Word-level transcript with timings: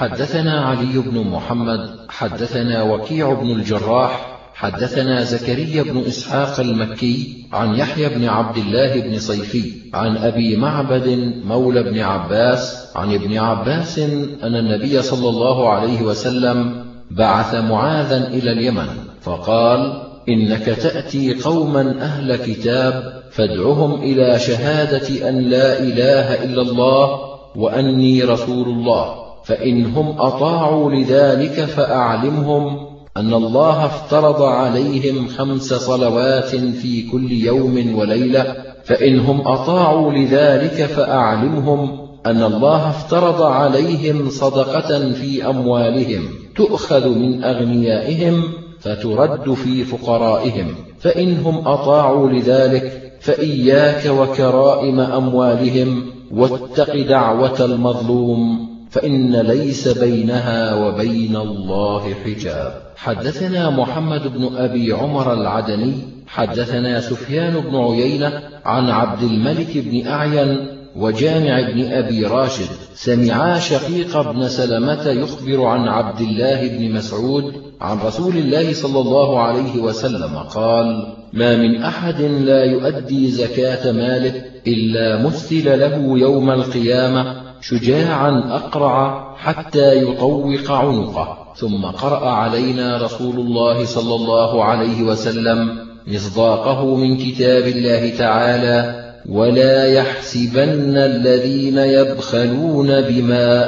حدثنا 0.00 0.60
علي 0.60 0.98
بن 0.98 1.20
محمد 1.20 1.90
حدثنا 2.08 2.82
وكيع 2.82 3.32
بن 3.32 3.50
الجراح 3.50 4.38
حدثنا 4.54 5.24
زكريا 5.24 5.82
بن 5.82 5.98
إسحاق 5.98 6.60
المكي 6.60 7.46
عن 7.52 7.74
يحيى 7.74 8.08
بن 8.08 8.28
عبد 8.28 8.56
الله 8.56 9.00
بن 9.00 9.18
صيفي 9.18 9.72
عن 9.94 10.16
أبي 10.16 10.56
معبد 10.56 11.34
مولى 11.44 11.82
بن 11.82 11.98
عباس 11.98 12.86
عن 12.96 13.14
ابن 13.14 13.38
عباس 13.38 13.98
أن 14.42 14.56
النبي 14.56 15.02
صلى 15.02 15.28
الله 15.28 15.68
عليه 15.68 16.02
وسلم 16.02 16.84
بعث 17.10 17.54
معاذا 17.54 18.28
إلى 18.28 18.52
اليمن 18.52 18.88
فقال 19.20 20.02
إنك 20.28 20.64
تأتي 20.64 21.34
قوما 21.34 21.94
أهل 22.00 22.36
كتاب 22.36 23.22
فادعهم 23.30 24.02
إلى 24.02 24.38
شهادة 24.38 25.28
أن 25.28 25.38
لا 25.38 25.78
إله 25.78 26.44
إلا 26.44 26.62
الله 26.62 27.20
وأني 27.56 28.24
رسول 28.24 28.68
الله. 28.68 29.29
فإنهم 29.50 30.20
أطاعوا 30.20 30.90
لذلك 30.90 31.64
فأعلمهم 31.64 32.86
أن 33.16 33.34
الله 33.34 33.84
افترض 33.84 34.42
عليهم 34.42 35.28
خمس 35.28 35.74
صلوات 35.74 36.56
في 36.56 37.10
كل 37.10 37.32
يوم 37.32 37.98
وليلة. 37.98 38.56
فإنهم 38.84 39.40
أطاعوا 39.40 40.12
لذلك 40.12 40.84
فأعلمهم 40.84 42.00
أن 42.26 42.42
الله 42.42 42.90
افترض 42.90 43.42
عليهم 43.42 44.28
صدقة 44.30 45.12
في 45.12 45.46
أموالهم 45.46 46.22
تؤخذ 46.56 47.08
من 47.08 47.44
أغنيائهم 47.44 48.42
فترد 48.80 49.54
في 49.54 49.84
فقرائهم. 49.84 50.74
فإنهم 50.98 51.68
أطاعوا 51.68 52.30
لذلك 52.30 53.12
فإياك 53.20 54.06
وكرائم 54.06 55.00
أموالهم 55.00 56.02
واتق 56.34 56.96
دعوة 57.08 57.64
المظلوم. 57.64 58.69
فإن 58.90 59.36
ليس 59.36 59.88
بينها 59.88 60.74
وبين 60.74 61.36
الله 61.36 62.14
حجاب. 62.24 62.82
حدثنا 62.96 63.70
محمد 63.70 64.22
بن 64.22 64.56
أبي 64.56 64.92
عمر 64.92 65.32
العدني 65.32 65.94
حدثنا 66.26 67.00
سفيان 67.00 67.60
بن 67.60 67.76
عيينة 67.76 68.42
عن 68.64 68.90
عبد 68.90 69.22
الملك 69.22 69.78
بن 69.78 70.06
أعين 70.06 70.66
وجامع 70.96 71.60
بن 71.60 71.92
أبي 71.92 72.24
راشد. 72.24 72.68
سمعا 72.94 73.58
شقيق 73.58 74.30
بن 74.30 74.48
سلمة 74.48 75.08
يخبر 75.08 75.64
عن 75.64 75.88
عبد 75.88 76.20
الله 76.20 76.68
بن 76.68 76.92
مسعود 76.92 77.54
عن 77.80 77.98
رسول 77.98 78.36
الله 78.36 78.72
صلى 78.72 79.00
الله 79.00 79.40
عليه 79.40 79.80
وسلم 79.80 80.36
قال 80.36 81.14
ما 81.32 81.56
من 81.56 81.82
أحد 81.82 82.20
لا 82.22 82.64
يؤدي 82.64 83.30
زكاة 83.30 83.92
ماله 83.92 84.42
إلا 84.66 85.22
مثل 85.22 85.80
له 85.80 86.18
يوم 86.18 86.50
القيامة 86.50 87.39
شجاعا 87.60 88.42
أقرع 88.50 89.34
حتى 89.36 90.02
يطوق 90.02 90.70
عنقه 90.70 91.38
ثم 91.56 91.84
قرأ 91.84 92.28
علينا 92.28 92.98
رسول 93.04 93.36
الله 93.36 93.84
صلى 93.84 94.14
الله 94.14 94.64
عليه 94.64 95.02
وسلم 95.02 95.78
مصداقه 96.06 96.96
من 96.96 97.16
كتاب 97.16 97.62
الله 97.62 98.16
تعالى 98.18 99.00
ولا 99.28 99.86
يحسبن 99.86 100.96
الذين 100.96 101.78
يبخلون 101.78 103.00
بما 103.00 103.66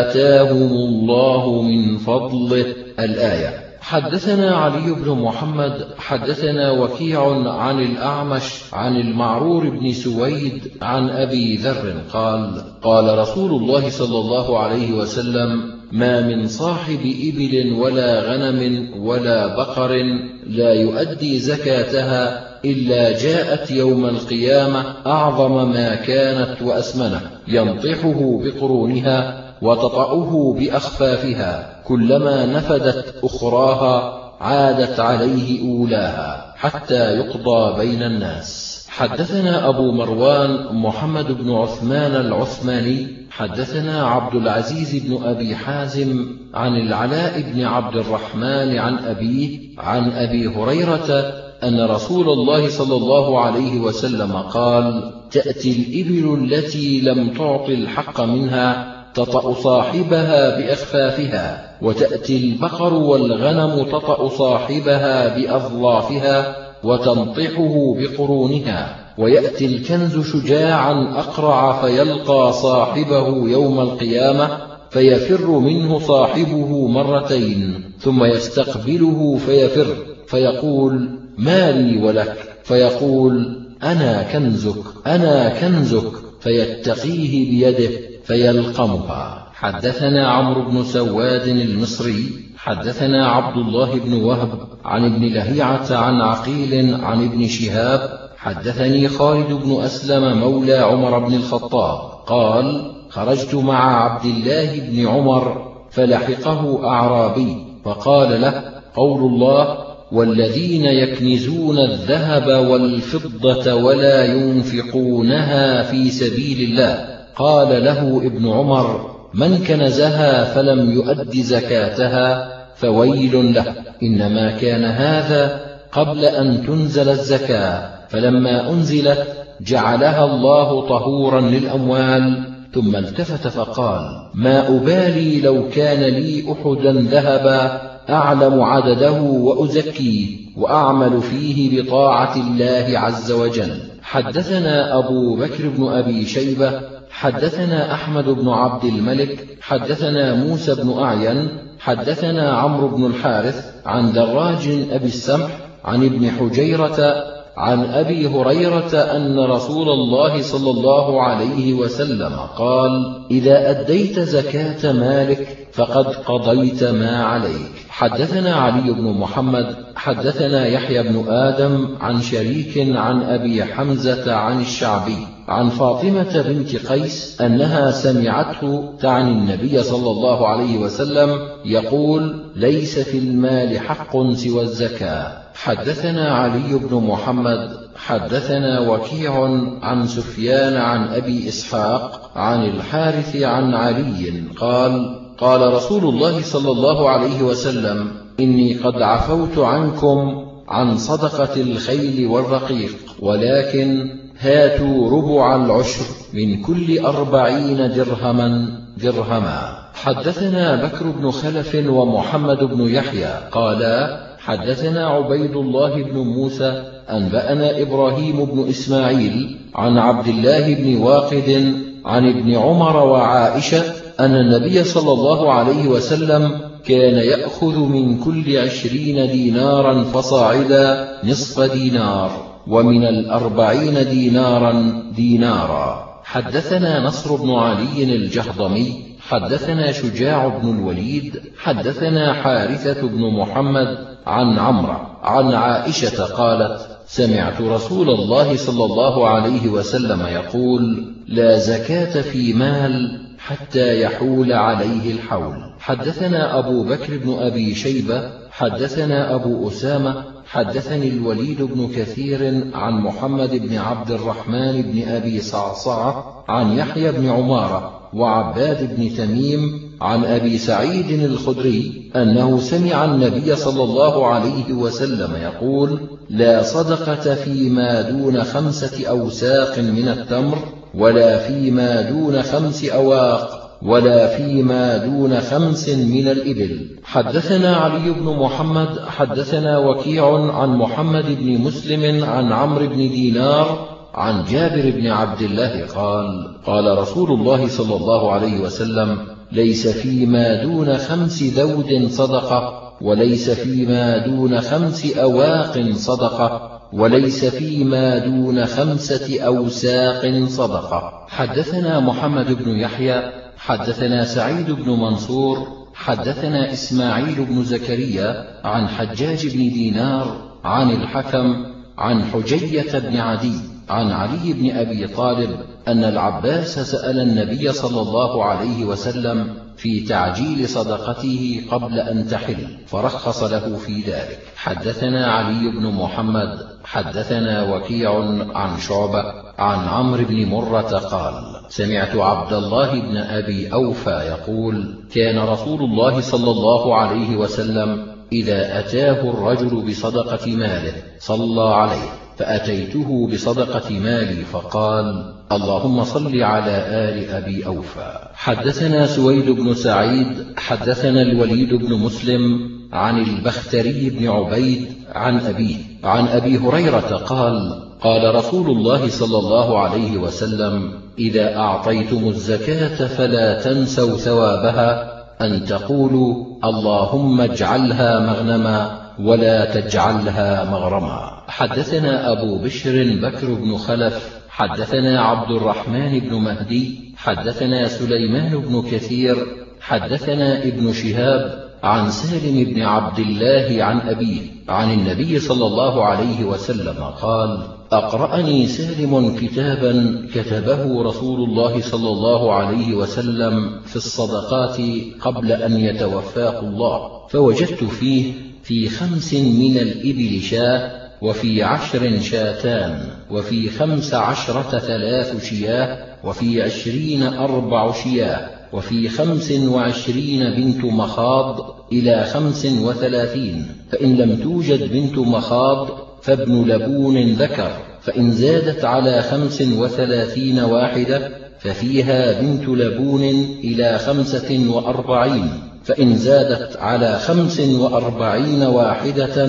آتاهم 0.00 0.72
الله 0.72 1.62
من 1.62 1.98
فضله. 1.98 2.82
الآية 2.98 3.71
حدثنا 3.82 4.56
علي 4.56 4.92
بن 4.92 5.10
محمد 5.10 5.88
حدثنا 5.98 6.70
وكيع 6.70 7.50
عن 7.52 7.80
الأعمش 7.80 8.62
عن 8.72 8.96
المعرور 8.96 9.70
بن 9.70 9.92
سويد 9.92 10.72
عن 10.82 11.10
أبي 11.10 11.56
ذر 11.56 11.94
قال 12.12 12.62
قال 12.82 13.18
رسول 13.18 13.50
الله 13.50 13.90
صلى 13.90 14.18
الله 14.18 14.58
عليه 14.58 14.92
وسلم 14.92 15.70
ما 15.92 16.20
من 16.20 16.46
صاحب 16.46 17.00
إبل 17.00 17.72
ولا 17.72 18.20
غنم 18.22 18.90
ولا 19.06 19.56
بقر 19.56 20.02
لا 20.46 20.72
يؤدي 20.74 21.38
زكاتها 21.38 22.52
إلا 22.64 23.18
جاءت 23.18 23.70
يوم 23.70 24.04
القيامة 24.04 24.84
أعظم 25.06 25.72
ما 25.72 25.94
كانت 25.94 26.62
وأسمنه 26.62 27.20
ينطحه 27.48 28.40
بقرونها 28.44 29.44
وتطأه 29.62 30.54
بأخفافها. 30.58 31.71
كلما 31.84 32.46
نفدت 32.46 33.14
أخراها 33.24 34.22
عادت 34.40 35.00
عليه 35.00 35.68
أولاها 35.68 36.54
حتى 36.56 37.16
يقضى 37.16 37.78
بين 37.78 38.02
الناس. 38.02 38.72
حدثنا 38.88 39.68
أبو 39.68 39.92
مروان 39.92 40.76
محمد 40.76 41.32
بن 41.32 41.54
عثمان 41.54 42.16
العثماني 42.16 43.22
حدثنا 43.30 44.06
عبد 44.06 44.34
العزيز 44.34 45.06
بن 45.06 45.24
أبي 45.24 45.56
حازم 45.56 46.26
عن 46.54 46.76
العلاء 46.76 47.40
بن 47.40 47.64
عبد 47.64 47.96
الرحمن 47.96 48.78
عن 48.78 48.98
أبيه 48.98 49.58
عن 49.78 50.12
أبي 50.12 50.48
هريرة 50.48 51.32
أن 51.62 51.80
رسول 51.80 52.28
الله 52.28 52.68
صلى 52.68 52.96
الله 52.96 53.40
عليه 53.40 53.80
وسلم 53.80 54.32
قال 54.32 55.12
تأتي 55.30 55.72
الإبل 55.72 56.44
التي 56.44 57.00
لم 57.00 57.28
تعط 57.28 57.68
الحق 57.68 58.20
منها 58.20 58.94
تطأ 59.14 59.54
صاحبها 59.54 60.58
بأخفافها 60.58 61.71
وتأتي 61.82 62.36
البقر 62.36 62.94
والغنم 62.94 63.82
تطأ 63.82 64.28
صاحبها 64.28 65.36
بأظلافها 65.36 66.56
وتنطحه 66.84 67.94
بقرونها 67.98 68.96
ويأتي 69.18 69.66
الكنز 69.66 70.32
شجاعا 70.32 71.14
أقرع 71.18 71.82
فيلقى 71.82 72.52
صاحبه 72.52 73.48
يوم 73.48 73.80
القيامة 73.80 74.58
فيفر 74.90 75.46
منه 75.46 75.98
صاحبه 75.98 76.88
مرتين 76.88 77.84
ثم 78.00 78.24
يستقبله 78.24 79.36
فيفر 79.46 79.96
فيقول 80.26 81.08
ما 81.38 81.72
لي 81.72 82.02
ولك؟ 82.02 82.36
فيقول 82.64 83.62
أنا 83.82 84.22
كنزك 84.32 84.84
أنا 85.06 85.60
كنزك. 85.60 86.12
فيتقيه 86.40 87.50
بيده 87.50 87.90
فيلقمها. 88.24 89.41
حدثنا 89.62 90.28
عمرو 90.28 90.62
بن 90.62 90.84
سواد 90.84 91.48
المصري 91.48 92.32
حدثنا 92.56 93.28
عبد 93.28 93.56
الله 93.56 93.98
بن 93.98 94.12
وهب 94.12 94.48
عن 94.84 95.04
ابن 95.04 95.24
لهيعة 95.24 95.96
عن 95.96 96.20
عقيل 96.20 96.94
عن 96.94 97.24
ابن 97.24 97.48
شهاب 97.48 98.28
حدثني 98.36 99.08
خالد 99.08 99.52
بن 99.52 99.80
أسلم 99.80 100.38
مولى 100.38 100.76
عمر 100.76 101.18
بن 101.18 101.34
الخطاب 101.34 101.98
قال 102.26 102.92
خرجت 103.08 103.54
مع 103.54 104.04
عبد 104.04 104.24
الله 104.24 104.80
بن 104.80 105.06
عمر 105.06 105.72
فلحقه 105.90 106.88
أعرابي 106.88 107.56
فقال 107.84 108.40
له 108.40 108.62
قول 108.94 109.20
الله 109.32 109.78
والذين 110.12 110.84
يكنزون 110.84 111.78
الذهب 111.78 112.66
والفضة 112.70 113.74
ولا 113.74 114.24
ينفقونها 114.24 115.82
في 115.82 116.10
سبيل 116.10 116.70
الله. 116.70 117.12
قال 117.36 117.84
له 117.84 118.22
ابن 118.26 118.48
عمر 118.48 119.11
من 119.34 119.64
كنزها 119.64 120.44
فلم 120.44 120.90
يؤد 120.90 121.36
زكاتها 121.36 122.52
فويل 122.74 123.54
له. 123.54 123.74
إنما 124.02 124.50
كان 124.50 124.84
هذا 124.84 125.60
قبل 125.92 126.24
أن 126.24 126.66
تنزل 126.66 127.08
الزكاة 127.08 127.90
فلما 128.08 128.70
أنزلت 128.70 129.26
جعلها 129.60 130.24
الله 130.24 130.88
طهورا 130.88 131.40
للأموال. 131.40 132.42
ثم 132.74 132.96
التفت 132.96 133.48
فقال 133.48 134.00
ما 134.34 134.68
أبالي 134.68 135.40
لو 135.40 135.68
كان 135.68 136.00
لي 136.00 136.52
أحدا 136.52 136.92
ذهبا 136.92 137.80
أعلم 138.10 138.62
عدده 138.62 139.20
وأزكيه 139.20 140.36
وأعمل 140.56 141.22
فيه 141.22 141.82
بطاعة 141.82 142.36
الله 142.36 142.98
عز 142.98 143.32
وجل. 143.32 143.78
حدثنا 144.02 144.98
أبو 144.98 145.36
بكر 145.36 145.68
بن 145.68 145.88
أبي 145.88 146.26
شيبة 146.26 146.91
حدثنا 147.12 147.94
أحمد 147.94 148.24
بن 148.24 148.48
عبد 148.48 148.84
الملك 148.84 149.58
حدثنا 149.60 150.34
موسى 150.34 150.74
بن 150.74 150.98
أعين 150.98 151.48
حدثنا 151.78 152.52
عمرو 152.52 152.88
بن 152.88 153.06
الحارث 153.06 153.72
عن 153.86 154.12
دراج 154.12 154.68
أبي 154.90 155.06
السمح 155.06 155.50
عن 155.84 156.04
ابن 156.04 156.30
حجيرة 156.30 157.24
عن 157.56 157.84
أبي 157.84 158.26
هريرة 158.28 158.94
أن 158.94 159.38
رسول 159.38 159.88
الله 159.88 160.42
صلى 160.42 160.70
الله 160.70 161.22
عليه 161.22 161.74
وسلم 161.74 162.36
قال 162.58 163.22
إذا 163.30 163.70
أديت 163.70 164.20
زكاة 164.20 164.92
مالك 164.92 165.68
فقد 165.72 166.06
قضيت 166.06 166.84
ما 166.84 167.24
عليك. 167.24 167.72
حدثنا 167.88 168.54
علي 168.54 168.92
بن 168.92 169.18
محمد 169.18 169.76
حدثنا 169.96 170.66
يحيى 170.66 171.02
بن 171.02 171.24
آدم 171.28 171.88
عن 172.00 172.20
شريك 172.20 172.96
عن 172.96 173.22
أبي 173.22 173.64
حمزة 173.64 174.34
عن 174.34 174.60
الشعبي 174.60 175.26
عن 175.48 175.68
فاطمة 175.68 176.42
بنت 176.42 176.76
قيس 176.76 177.40
أنها 177.40 177.90
سمعته 177.90 178.92
تعني 179.00 179.30
النبي 179.30 179.82
صلى 179.82 180.10
الله 180.10 180.48
عليه 180.48 180.78
وسلم 180.78 181.38
يقول 181.64 182.44
ليس 182.56 182.98
في 182.98 183.18
المال 183.18 183.78
حق 183.78 184.32
سوى 184.32 184.62
الزكاة. 184.62 185.42
حدثنا 185.54 186.34
علي 186.34 186.78
بن 186.78 186.96
محمد 186.96 187.82
حدثنا 187.96 188.80
وكيع 188.80 189.44
عن 189.82 190.06
سفيان 190.06 190.76
عن 190.76 191.08
أبي 191.08 191.48
إسحاق 191.48 192.30
عن 192.36 192.64
الحارث 192.64 193.36
عن 193.36 193.74
علي 193.74 194.42
قال 194.56 195.20
قال 195.38 195.72
رسول 195.74 196.04
الله 196.04 196.42
صلى 196.42 196.70
الله 196.70 197.08
عليه 197.08 197.42
وسلم 197.42 198.12
إني 198.40 198.74
قد 198.74 199.02
عفوت 199.02 199.58
عنكم 199.58 200.44
عن 200.68 200.96
صدقة 200.96 201.60
الخيل 201.60 202.26
والرقيق 202.26 202.96
ولكن 203.20 204.10
هاتوا 204.42 205.10
ربع 205.10 205.56
العشر 205.56 206.04
من 206.32 206.62
كل 206.62 206.98
أربعين 206.98 207.76
درهما 207.76 208.68
درهما. 209.02 209.78
حدثنا 209.94 210.84
بكر 210.84 211.06
بن 211.10 211.30
خلف 211.30 211.74
ومحمد 211.74 212.58
بن 212.58 212.80
يحيى 212.88 213.34
قالا 213.52 214.26
حدثنا 214.38 215.06
عبيد 215.06 215.56
الله 215.56 216.02
بن 216.02 216.18
موسى 216.18 216.84
أنبأنا 217.10 217.82
إبراهيم 217.82 218.44
بن 218.44 218.68
إسماعيل 218.68 219.58
عن 219.74 219.98
عبد 219.98 220.28
الله 220.28 220.74
بن 220.74 220.96
واقد 220.96 221.74
عن 222.04 222.28
ابن 222.28 222.54
عمر 222.54 222.96
وعائشة 222.96 223.82
أن 224.20 224.34
النبي 224.34 224.84
صلى 224.84 225.12
الله 225.12 225.52
عليه 225.52 225.88
وسلم 225.88 226.60
كان 226.84 227.14
يأخذ 227.14 227.78
من 227.78 228.18
كل 228.18 228.58
عشرين 228.58 229.30
دينارا 229.30 230.04
فصاعدا 230.04 231.08
نصف 231.24 231.60
دينار. 231.72 232.51
ومن 232.66 233.04
الأربعين 233.04 234.08
دينارا 234.08 235.02
دينارا. 235.16 236.12
حدثنا 236.24 237.00
نصر 237.06 237.36
بن 237.36 237.50
علي 237.50 238.04
الجهضمي 238.04 239.12
حدثنا 239.20 239.92
شجاع 239.92 240.48
بن 240.48 240.78
الوليد 240.78 241.40
حدثنا 241.58 242.32
حارثة 242.32 243.08
بن 243.08 243.20
محمد 243.20 243.98
عن 244.26 244.58
عمرو 244.58 244.96
عن 245.22 245.54
عائشة 245.54 246.24
قالت 246.24 246.98
سمعت 247.06 247.60
رسول 247.60 248.10
الله 248.10 248.56
صلى 248.56 248.84
الله 248.84 249.28
عليه 249.28 249.68
وسلم 249.68 250.26
يقول 250.26 251.14
لا 251.28 251.58
زكاة 251.58 252.20
في 252.22 252.52
مال 252.52 253.20
حتى 253.38 254.00
يحول 254.00 254.52
عليه 254.52 255.12
الحول. 255.12 255.56
حدثنا 255.78 256.58
أبو 256.58 256.84
بكر 256.84 257.18
بن 257.18 257.36
أبي 257.38 257.74
شيبة 257.74 258.30
حدثنا 258.50 259.34
أبو 259.34 259.68
أسامة 259.68 260.24
حدثني 260.52 261.08
الوليد 261.08 261.62
بن 261.62 261.88
كثير 261.96 262.64
عن 262.74 262.92
محمد 262.92 263.50
بن 263.50 263.76
عبد 263.76 264.10
الرحمن 264.10 264.82
بن 264.82 265.08
أبي 265.08 265.40
صعصعة 265.40 266.44
عن 266.48 266.78
يحيى 266.78 267.12
بن 267.12 267.28
عمارة 267.28 268.00
وعباد 268.14 268.96
بن 268.96 269.14
تميم 269.16 269.80
عن 270.00 270.24
أبي 270.24 270.58
سعيد 270.58 271.20
الخدري 271.20 272.10
أنه 272.16 272.60
سمع 272.60 273.04
النبي 273.04 273.56
صلى 273.56 273.84
الله 273.84 274.26
عليه 274.26 274.72
وسلم 274.72 275.36
يقول 275.36 276.00
لا 276.30 276.62
صدقة 276.62 277.34
فيما 277.34 278.02
دون 278.02 278.44
خمسة 278.44 279.08
أوساق 279.08 279.78
من 279.78 280.08
التمر 280.08 280.58
ولا 280.94 281.38
فيما 281.38 282.00
دون 282.00 282.42
خمس 282.42 282.84
أواق 282.84 283.61
ولا 283.84 284.36
فيما 284.36 284.96
دون 284.96 285.40
خمس 285.40 285.88
من 285.88 286.28
الإبل. 286.28 286.90
حدثنا 287.04 287.76
علي 287.76 288.10
بن 288.10 288.36
محمد 288.36 288.98
حدثنا 289.08 289.78
وكيع 289.78 290.52
عن 290.52 290.68
محمد 290.68 291.24
بن 291.40 291.58
مسلم 291.58 292.24
عن 292.24 292.52
عمرو 292.52 292.86
بن 292.86 292.96
دينار 292.96 293.88
عن 294.14 294.44
جابر 294.44 294.90
بن 294.90 295.06
عبد 295.06 295.42
الله 295.42 295.86
قال 295.86 296.56
قال 296.66 296.98
رسول 296.98 297.30
الله 297.30 297.68
صلى 297.68 297.96
الله 297.96 298.32
عليه 298.32 298.60
وسلم 298.60 299.18
ليس 299.52 299.88
فيما 299.88 300.62
دون 300.62 300.98
خمس 300.98 301.42
ذود 301.42 302.08
صدقة 302.10 302.92
وليس 303.00 303.50
فيما 303.50 304.26
دون 304.26 304.60
خمس 304.60 305.16
أواق 305.16 305.92
صدقة 305.92 306.80
وليس 306.92 307.44
فيما 307.44 308.18
دون 308.18 308.66
خمسة 308.66 309.42
أوساق 309.42 310.44
صدقة. 310.46 311.26
حدثنا 311.28 312.00
محمد 312.00 312.64
بن 312.64 312.70
يحيى 312.70 313.41
حدثنا 313.56 314.24
سعيد 314.24 314.70
بن 314.70 314.90
منصور 314.90 315.82
حدثنا 315.94 316.72
إسماعيل 316.72 317.44
بن 317.44 317.64
زكريا 317.64 318.46
عن 318.64 318.88
حجاج 318.88 319.46
بن 319.46 319.58
دينار 319.58 320.36
عن 320.64 320.90
الحكم 320.90 321.66
عن 321.98 322.24
حجية 322.24 322.98
بن 322.98 323.16
عدي 323.16 323.54
عن 323.88 324.10
علي 324.10 324.52
بن 324.52 324.76
أبي 324.76 325.06
طالب 325.06 325.50
أن 325.88 326.04
العباس 326.04 326.78
سأل 326.78 327.20
النبي 327.20 327.72
صلى 327.72 328.00
الله 328.00 328.44
عليه 328.44 328.84
وسلم 328.84 329.54
في 329.76 330.00
تعجيل 330.00 330.68
صدقته 330.68 331.64
قبل 331.70 331.98
أن 331.98 332.28
تحل 332.28 332.66
فرخص 332.86 333.42
له 333.42 333.76
في 333.76 334.00
ذلك. 334.00 334.38
حدثنا 334.56 335.32
علي 335.32 335.70
بن 335.70 335.86
محمد 335.86 336.58
حدثنا 336.84 337.74
وكيع 337.74 338.18
عن 338.54 338.78
شعبة 338.78 339.24
عن 339.58 339.88
عمرو 339.88 340.24
بن 340.24 340.46
مرة 340.46 340.98
قال 340.98 341.51
سمعت 341.68 342.16
عبد 342.16 342.52
الله 342.52 343.00
بن 343.00 343.16
أبي 343.16 343.72
أوفى 343.72 344.10
يقول 344.10 344.94
كان 345.14 345.38
رسول 345.38 345.80
الله 345.82 346.20
صلى 346.20 346.50
الله 346.50 346.96
عليه 346.96 347.36
وسلم 347.36 348.06
إذا 348.32 348.78
أتاه 348.78 349.30
الرجل 349.30 349.86
بصدقة 349.88 350.56
ماله 350.56 350.92
صلى 351.18 351.74
عليه 351.74 352.22
فأتيته 352.38 353.28
بصدقة 353.32 353.90
مالي 353.90 354.44
فقال 354.44 355.34
اللهم 355.52 356.04
صل 356.04 356.42
على 356.42 356.76
آل 356.88 357.30
أبي 357.30 357.66
أوفى. 357.66 358.18
حدثنا 358.34 359.06
سويد 359.06 359.50
بن 359.50 359.74
سعيد 359.74 360.26
حدثنا 360.56 361.22
الوليد 361.22 361.74
بن 361.74 361.94
مسلم 361.94 362.70
عن 362.92 363.18
البختري 363.18 364.10
بن 364.10 364.28
عبيد 364.28 364.86
عن 365.12 365.40
أبيه 365.40 365.76
عن 366.04 366.28
أبي 366.28 366.58
هريرة 366.58 367.16
قال 367.16 367.82
قال 368.00 368.34
رسول 368.34 368.70
الله 368.70 369.08
صلى 369.08 369.38
الله 369.38 369.78
عليه 369.78 370.16
وسلم 370.16 371.01
إذا 371.18 371.56
أعطيتم 371.56 372.28
الزكاة 372.28 373.06
فلا 373.06 373.62
تنسوا 373.62 374.16
ثوابها 374.16 375.12
أن 375.40 375.64
تقولوا 375.64 376.46
اللهم 376.64 377.40
اجعلها 377.40 378.20
مغنما 378.20 378.98
ولا 379.20 379.80
تجعلها 379.80 380.70
مغرما. 380.70 381.42
حدثنا 381.48 382.32
أبو 382.32 382.58
بشر 382.58 383.18
بكر 383.22 383.54
بن 383.54 383.76
خلف 383.76 384.42
حدثنا 384.48 385.20
عبد 385.20 385.50
الرحمن 385.50 386.18
بن 386.20 386.34
مهدي 386.34 387.14
حدثنا 387.16 387.88
سليمان 387.88 388.58
بن 388.58 388.82
كثير 388.82 389.36
حدثنا 389.80 390.62
ابن 390.62 390.92
شهاب 390.92 391.62
عن 391.82 392.10
سالم 392.10 392.64
بن 392.64 392.82
عبد 392.82 393.18
الله 393.18 393.84
عن 393.84 394.00
أبيه 394.00 394.40
عن 394.68 394.92
النبي 394.92 395.38
صلى 395.38 395.66
الله 395.66 396.04
عليه 396.04 396.44
وسلم 396.44 397.04
قال 397.22 397.81
أقرأني 397.92 398.66
سالم 398.66 399.36
كتابا 399.36 400.26
كتبه 400.34 401.02
رسول 401.02 401.48
الله 401.48 401.80
صلى 401.80 402.08
الله 402.08 402.52
عليه 402.52 402.94
وسلم 402.94 403.80
في 403.84 403.96
الصدقات 403.96 404.76
قبل 405.20 405.52
أن 405.52 405.76
يتوفاه 405.76 406.60
الله. 406.60 407.28
فوجدت 407.28 407.84
فيه 407.84 408.32
في 408.62 408.88
خمس 408.88 409.34
من 409.34 409.78
الإبل 409.78 410.42
شاة 410.42 410.90
وفي 411.22 411.62
عشر 411.62 412.20
شاتان 412.20 413.00
وفي 413.30 413.70
خمس 413.70 414.14
عشرة 414.14 414.78
ثلاث 414.78 415.44
شياه 415.44 415.98
وفي 416.24 416.62
عشرين 416.62 417.22
أربع 417.22 417.92
شياه 417.92 418.50
وفي 418.72 419.08
خمس 419.08 419.52
وعشرين 419.52 420.40
بنت 420.56 420.84
مخاض 420.84 421.76
إلى 421.92 422.24
خمس 422.24 422.66
وثلاثين. 422.66 423.66
فإن 423.90 424.16
لم 424.16 424.36
توجد 424.42 424.92
بنت 424.92 425.18
مخاض 425.18 426.11
فابن 426.22 426.64
لبون 426.64 427.32
ذكر 427.32 427.70
فإن 428.02 428.32
زادت 428.32 428.84
على 428.84 429.22
خمس 429.22 429.62
وثلاثين 429.62 430.60
واحدة 430.60 431.30
ففيها 431.60 432.40
بنت 432.40 432.68
لبون 432.68 433.22
إلى 433.64 433.98
خمسة 433.98 434.66
وأربعين 434.68 435.50
فإن 435.84 436.16
زادت 436.16 436.76
على 436.76 437.18
خمس 437.18 437.60
وأربعين 437.60 438.62
واحدة 438.62 439.48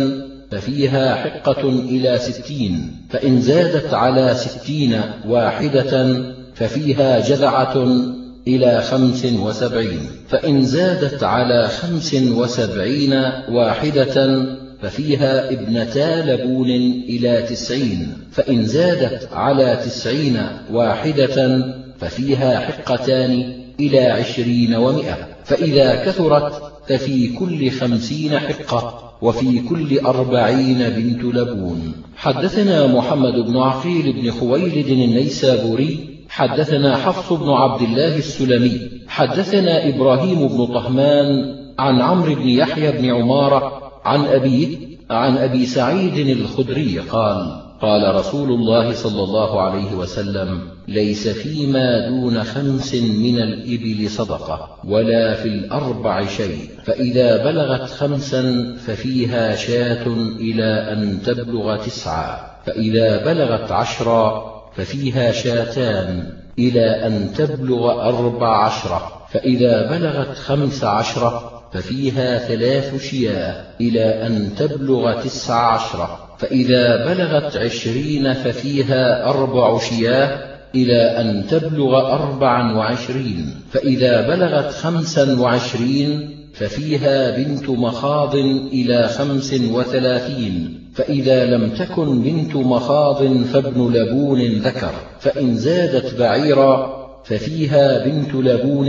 ففيها 0.52 1.16
حقة 1.16 1.70
إلى 1.70 2.18
ستين 2.18 2.96
فإن 3.10 3.42
زادت 3.42 3.94
على 3.94 4.34
ستين 4.36 5.02
واحدة 5.28 6.24
ففيها 6.56 7.20
جذعة 7.20 7.88
إلى 8.48 8.82
خمس 8.82 9.26
وسبعين 9.26 10.00
فإن 10.30 10.66
زادت 10.66 11.24
على 11.24 11.68
خمس 11.68 12.14
وسبعين 12.14 13.14
واحدة 13.50 14.46
ففيها 14.84 15.52
ابنتا 15.52 16.32
لبون 16.32 16.70
إلى 17.10 17.42
تسعين 17.42 18.18
فإن 18.32 18.66
زادت 18.66 19.34
على 19.34 19.80
تسعين 19.86 20.42
واحدة 20.72 21.66
ففيها 22.00 22.60
حقتان 22.60 23.54
إلى 23.80 24.00
عشرين 24.00 24.76
ومئة 24.76 25.18
فإذا 25.44 26.06
كثرت 26.06 26.62
ففي 26.88 27.28
كل 27.28 27.72
خمسين 27.72 28.40
حقة 28.40 29.14
وفي 29.22 29.60
كل 29.60 30.00
أربعين 30.00 30.90
بنت 30.90 31.24
لبون. 31.24 31.94
حدثنا 32.16 32.88
محمد 32.88 33.34
بن 33.34 33.58
عقيل 33.58 34.14
بن 34.14 34.32
خويلد 34.32 34.88
النيسابوري 34.88 36.10
حدثنا 36.30 36.98
حفص 36.98 37.34
بن 37.34 37.50
عبد 37.50 37.82
الله 37.82 38.18
السلمي 38.18 38.80
حدثنا 39.08 39.88
إبراهيم 39.90 40.48
بن 40.48 40.66
طهمان 40.66 41.56
عن 41.80 42.02
عمرو 42.02 42.36
بن 42.36 42.50
يحيى 42.50 42.92
بن 42.92 43.10
عمارة 43.10 43.83
عن 44.06 44.26
أبيه 44.26 44.78
عن 45.10 45.38
أبي 45.38 45.66
سعيد 45.66 46.28
الخدري 46.28 47.00
قال 47.00 47.64
قال 47.82 48.16
رسول 48.16 48.52
الله 48.52 48.94
صلى 48.94 49.24
الله 49.24 49.62
عليه 49.62 49.94
وسلم 49.94 50.62
ليس 50.88 51.28
فيما 51.28 52.10
دون 52.10 52.44
خمس 52.44 52.96
من 52.96 53.40
الإبل 53.40 54.10
صدقة 54.10 54.78
ولا 54.88 55.34
في 55.34 55.48
الأربع 55.48 56.26
شيء 56.26 56.70
فإذا 56.84 57.44
بلغت 57.44 57.90
خمسا 57.90 58.76
ففيها 58.86 59.56
شاة 59.56 60.08
إلى 60.40 60.94
أن 60.94 61.22
تبلغ 61.26 61.86
تسعا 61.86 62.38
فإذا 62.66 63.26
بلغت 63.26 63.72
عشرا 63.72 64.54
ففيها 64.76 65.32
شاتان 65.32 66.34
إلى 66.60 67.08
أن 67.08 67.34
تبلغ 67.34 68.10
أربع 68.10 68.66
عشرة 68.66 69.12
فإذا 69.30 69.90
بلغت 69.90 70.38
خمس 70.38 70.84
عشرة 70.84 71.53
ففيها 71.74 72.38
ثلاث 72.38 73.10
شياه 73.10 73.64
إلى 73.82 74.28
أن 74.28 74.56
تبلغ 74.56 75.22
تسع 75.24 75.74
عشرة 75.74 76.24
فإذا 76.38 77.06
بلغت 77.06 77.58
عشرين 77.58 78.34
ففيها 78.34 79.30
أربع 79.30 79.80
شياه 79.80 80.54
إلى 80.76 81.02
أن 81.02 81.48
تبلغ 81.48 82.14
أربعا 82.14 82.78
وعشرين. 82.78 83.56
فإذا 83.72 84.28
بلغت 84.28 84.72
خمسا 84.72 85.40
وعشرين 85.40 86.30
ففيها 86.54 87.38
بنت 87.38 87.70
مخاض 87.70 88.36
إلى 88.74 89.08
خمس 89.08 89.54
وثلاثين. 89.54 90.80
فإذا 90.94 91.46
لم 91.46 91.70
تكن 91.70 92.22
بنت 92.22 92.56
مخاض 92.56 93.44
فابن 93.44 93.94
لبون 93.94 94.42
ذكر. 94.42 94.92
فإن 95.20 95.56
زادت 95.56 96.20
بعيرا 96.20 97.03
ففيها 97.24 98.06
بنت 98.06 98.36
لبون 98.36 98.88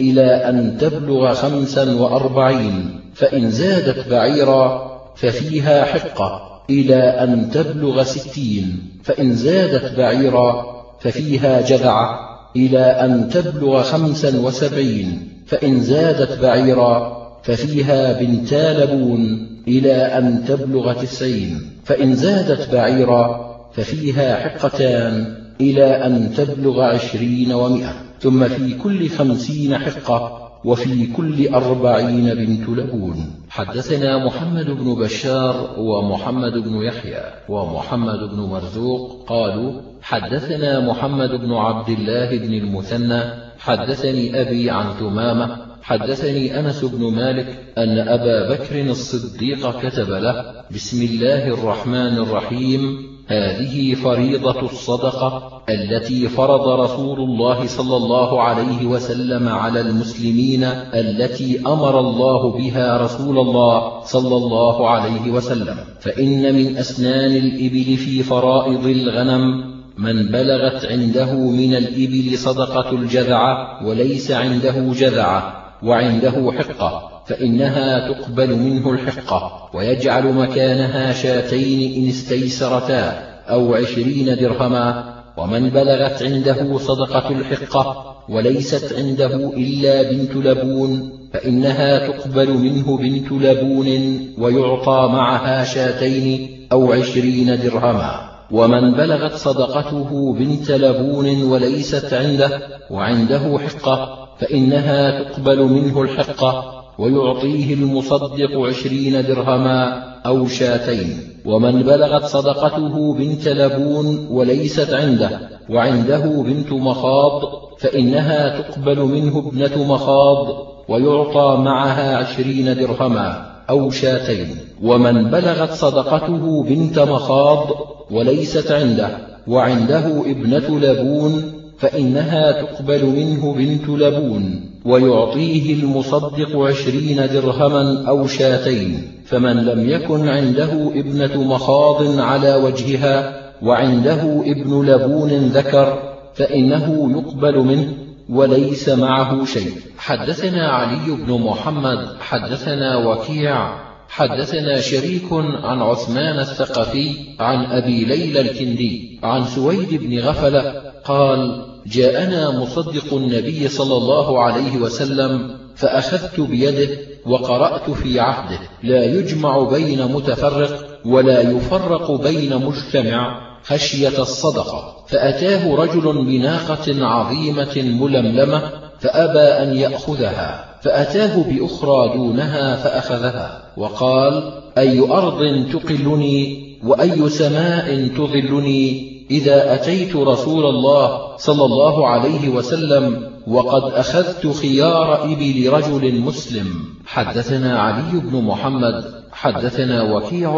إلى 0.00 0.48
أن 0.48 0.78
تبلغ 0.80 1.34
خمسا 1.34 1.94
وأربعين 1.94 3.00
فإن 3.14 3.50
زادت 3.50 4.08
بعيرا 4.08 4.90
ففيها 5.16 5.84
حقة 5.84 6.62
إلى 6.70 6.96
أن 6.96 7.50
تبلغ 7.50 8.02
ستين 8.02 8.78
فإن 9.02 9.32
زادت 9.32 9.96
بعيرا 9.96 10.80
ففيها 11.00 11.60
جذعة 11.60 12.20
إلى 12.56 12.80
أن 12.80 13.28
تبلغ 13.28 13.82
خمسا 13.82 14.40
وسبعين 14.40 15.28
فإن 15.46 15.80
زادت 15.80 16.38
بعيرا 16.42 17.20
ففيها 17.42 18.20
بنتا 18.20 18.84
لبون 18.84 19.46
إلى 19.68 19.94
أن 19.94 20.44
تبلغ 20.44 20.92
تسعين 20.92 21.60
فإن 21.84 22.14
زادت 22.14 22.72
بعيرا 22.72 23.50
ففيها 23.72 24.36
حقتان 24.36 25.36
إلى 25.60 26.06
أن 26.06 26.34
تبلغ 26.36 26.80
عشرين 26.80 27.52
ومئة. 27.52 27.94
ثم 28.20 28.48
في 28.48 28.74
كل 28.74 29.08
خمسين 29.08 29.78
حقة 29.78 30.50
وفي 30.64 31.06
كل 31.06 31.48
أربعين 31.48 32.34
بنت 32.34 32.68
لبون. 32.68 33.40
حدثنا 33.50 34.26
محمد 34.26 34.66
بن 34.66 34.94
بشار 34.94 35.74
ومحمد 35.78 36.52
بن 36.52 36.82
يحيى 36.82 37.22
ومحمد 37.48 38.18
بن 38.18 38.36
مرزوق 38.36 39.26
قالوا 39.28 39.80
حدثنا 40.02 40.80
محمد 40.80 41.30
بن 41.30 41.52
عبد 41.52 41.88
الله 41.88 42.38
بن 42.38 42.54
المثنى 42.54 43.20
حدثني 43.58 44.40
أبي 44.40 44.70
عن 44.70 44.86
تمامة 45.00 45.56
حدثني 45.82 46.60
أنس 46.60 46.84
بن 46.84 47.14
مالك 47.14 47.58
أن 47.78 47.98
أبا 47.98 48.54
بكر 48.54 48.90
الصديق 48.90 49.80
كتب 49.80 50.10
له 50.10 50.54
بسم 50.74 51.02
الله 51.02 51.48
الرحمن 51.48 52.18
الرحيم 52.18 53.09
هذه 53.30 53.94
فريضة 53.94 54.60
الصدقة 54.60 55.62
التي 55.68 56.28
فرض 56.28 56.80
رسول 56.80 57.18
الله 57.20 57.66
صلى 57.66 57.96
الله 57.96 58.42
عليه 58.42 58.86
وسلم 58.86 59.48
على 59.48 59.80
المسلمين 59.80 60.64
التي 60.94 61.60
أمر 61.60 62.00
الله 62.00 62.50
بها 62.50 62.96
رسول 62.96 63.38
الله 63.38 64.04
صلى 64.04 64.36
الله 64.36 64.88
عليه 64.88 65.30
وسلم. 65.30 65.76
فإن 66.00 66.54
من 66.54 66.76
أسنان 66.76 67.36
الإبل 67.36 67.96
في 67.96 68.22
فرائض 68.22 68.86
الغنم 68.86 69.70
من 69.98 70.26
بلغت 70.26 70.84
عنده 70.84 71.34
من 71.34 71.74
الإبل 71.74 72.38
صدقة 72.38 72.90
الجذعة 72.90 73.86
وليس 73.86 74.30
عنده 74.30 74.92
جذعة 74.92 75.59
وعنده 75.82 76.52
حقة 76.52 77.22
فإنها 77.26 78.12
تقبل 78.12 78.56
منه 78.56 78.92
الحقة 78.92 79.70
ويجعل 79.74 80.32
مكانها 80.32 81.12
شاتين 81.12 82.02
إن 82.02 82.08
استيسرتا 82.08 83.30
أو 83.50 83.74
عشرين 83.74 84.36
درهما 84.36 85.14
ومن 85.36 85.70
بلغت 85.70 86.22
عنده 86.22 86.78
صدقة 86.78 87.30
الحقة 87.30 88.16
وليست 88.28 88.92
عنده 88.92 89.52
إلا 89.56 90.10
بنت 90.10 90.36
لبون 90.36 91.12
فإنها 91.32 92.08
تقبل 92.08 92.50
منه 92.50 92.98
بنت 92.98 93.32
لبون 93.32 94.20
ويعطى 94.38 95.08
معها 95.12 95.64
شاتين 95.64 96.66
أو 96.72 96.92
عشرين 96.92 97.46
درهما. 97.46 98.29
ومن 98.52 98.92
بلغت 98.92 99.34
صدقته 99.34 100.34
بنت 100.38 100.70
لبون 100.70 101.42
وليست 101.42 102.14
عنده 102.14 102.60
وعنده 102.90 103.58
حقة 103.58 104.28
فإنها 104.38 105.22
تقبل 105.22 105.62
منه 105.62 106.02
الحقة 106.02 106.82
ويعطيه 106.98 107.74
المصدق 107.74 108.58
عشرين 108.58 109.22
درهما 109.22 110.02
أو 110.26 110.46
شاتين. 110.46 111.30
ومن 111.46 111.82
بلغت 111.82 112.24
صدقته 112.24 113.14
بنت 113.14 113.48
لبون 113.48 114.26
وليست 114.30 114.94
عنده 114.94 115.40
وعنده 115.70 116.42
بنت 116.42 116.72
مخاض 116.72 117.42
فإنها 117.78 118.60
تقبل 118.60 118.98
منه 118.98 119.38
ابنة 119.38 119.84
مخاض 119.84 120.66
ويعطى 120.88 121.62
معها 121.62 122.16
عشرين 122.16 122.74
درهما. 122.76 123.49
أو 123.70 123.90
شاتين 123.90 124.48
ومن 124.82 125.30
بلغت 125.30 125.72
صدقته 125.72 126.62
بنت 126.62 126.98
مخاض 126.98 127.68
وليست 128.10 128.72
عنده 128.72 129.18
وعنده 129.48 130.22
ابنة 130.26 130.80
لبون 130.80 131.52
فإنها 131.78 132.52
تقبل 132.52 133.06
منه 133.06 133.54
بنت 133.54 133.88
لبون 133.88 134.70
ويعطيه 134.84 135.74
المصدق 135.74 136.56
عشرين 136.56 137.16
درهما 137.16 138.08
أو 138.08 138.26
شاتين 138.26 139.02
فمن 139.24 139.56
لم 139.64 139.90
يكن 139.90 140.28
عنده 140.28 140.90
ابنة 140.94 141.42
مخاض 141.42 142.20
على 142.20 142.54
وجهها 142.54 143.40
وعنده 143.62 144.42
ابن 144.46 144.86
لبون 144.86 145.30
ذكر 145.30 145.98
فإنه 146.34 147.10
يقبل 147.16 147.58
منه 147.58 147.88
وليس 148.30 148.88
معه 148.88 149.44
شيء. 149.44 149.72
حدثنا 149.98 150.68
علي 150.68 151.16
بن 151.26 151.40
محمد 151.40 152.16
حدثنا 152.20 152.96
وكيع 152.96 153.90
حدثنا 154.08 154.80
شريك 154.80 155.32
عن 155.62 155.82
عثمان 155.82 156.38
الثقفي 156.38 157.14
عن 157.40 157.64
أبي 157.64 158.04
ليلى 158.04 158.40
الكندي 158.40 159.20
عن 159.22 159.44
سويد 159.44 159.94
بن 159.94 160.18
غفلة 160.18 160.82
قال 161.04 161.66
جاءنا 161.86 162.50
مصدق 162.60 163.14
النبي 163.14 163.68
صلى 163.68 163.96
الله 163.96 164.42
عليه 164.42 164.76
وسلم 164.76 165.58
فأخذت 165.76 166.40
بيده 166.40 166.98
وقرأت 167.26 167.90
في 167.90 168.20
عهده. 168.20 168.58
لا 168.82 169.04
يجمع 169.04 169.62
بين 169.62 170.12
متفرق 170.12 170.98
ولا 171.04 171.40
يفرق 171.40 172.12
بين 172.12 172.56
مجتمع. 172.56 173.49
خشية 173.64 174.22
الصدقة 174.22 174.96
فأتاه 175.08 175.74
رجل 175.74 176.24
بناقة 176.24 177.06
عظيمة 177.06 177.76
ململمة 177.76 178.62
فأبى 178.98 179.40
أن 179.40 179.76
يأخذها 179.76 180.64
فأتاه 180.82 181.42
بأخرى 181.42 182.16
دونها 182.16 182.76
فأخذها 182.76 183.62
وقال 183.76 184.52
أي 184.78 185.00
أرض 185.00 185.66
تقلني 185.72 186.70
وأي 186.84 187.28
سماء 187.28 188.08
تظلني 188.08 189.10
إذا 189.30 189.74
أتيت 189.74 190.16
رسول 190.16 190.66
الله 190.66 191.36
صلى 191.36 191.64
الله 191.64 192.08
عليه 192.08 192.48
وسلم 192.48 193.30
وقد 193.46 193.92
أخذت 193.92 194.46
خيار 194.46 195.24
إبل 195.24 195.70
رجل 195.72 196.20
مسلم. 196.20 196.66
حدثنا 197.06 197.78
علي 197.78 198.20
بن 198.20 198.42
محمد 198.42 199.19
حدثنا 199.40 200.02
وكيع 200.02 200.50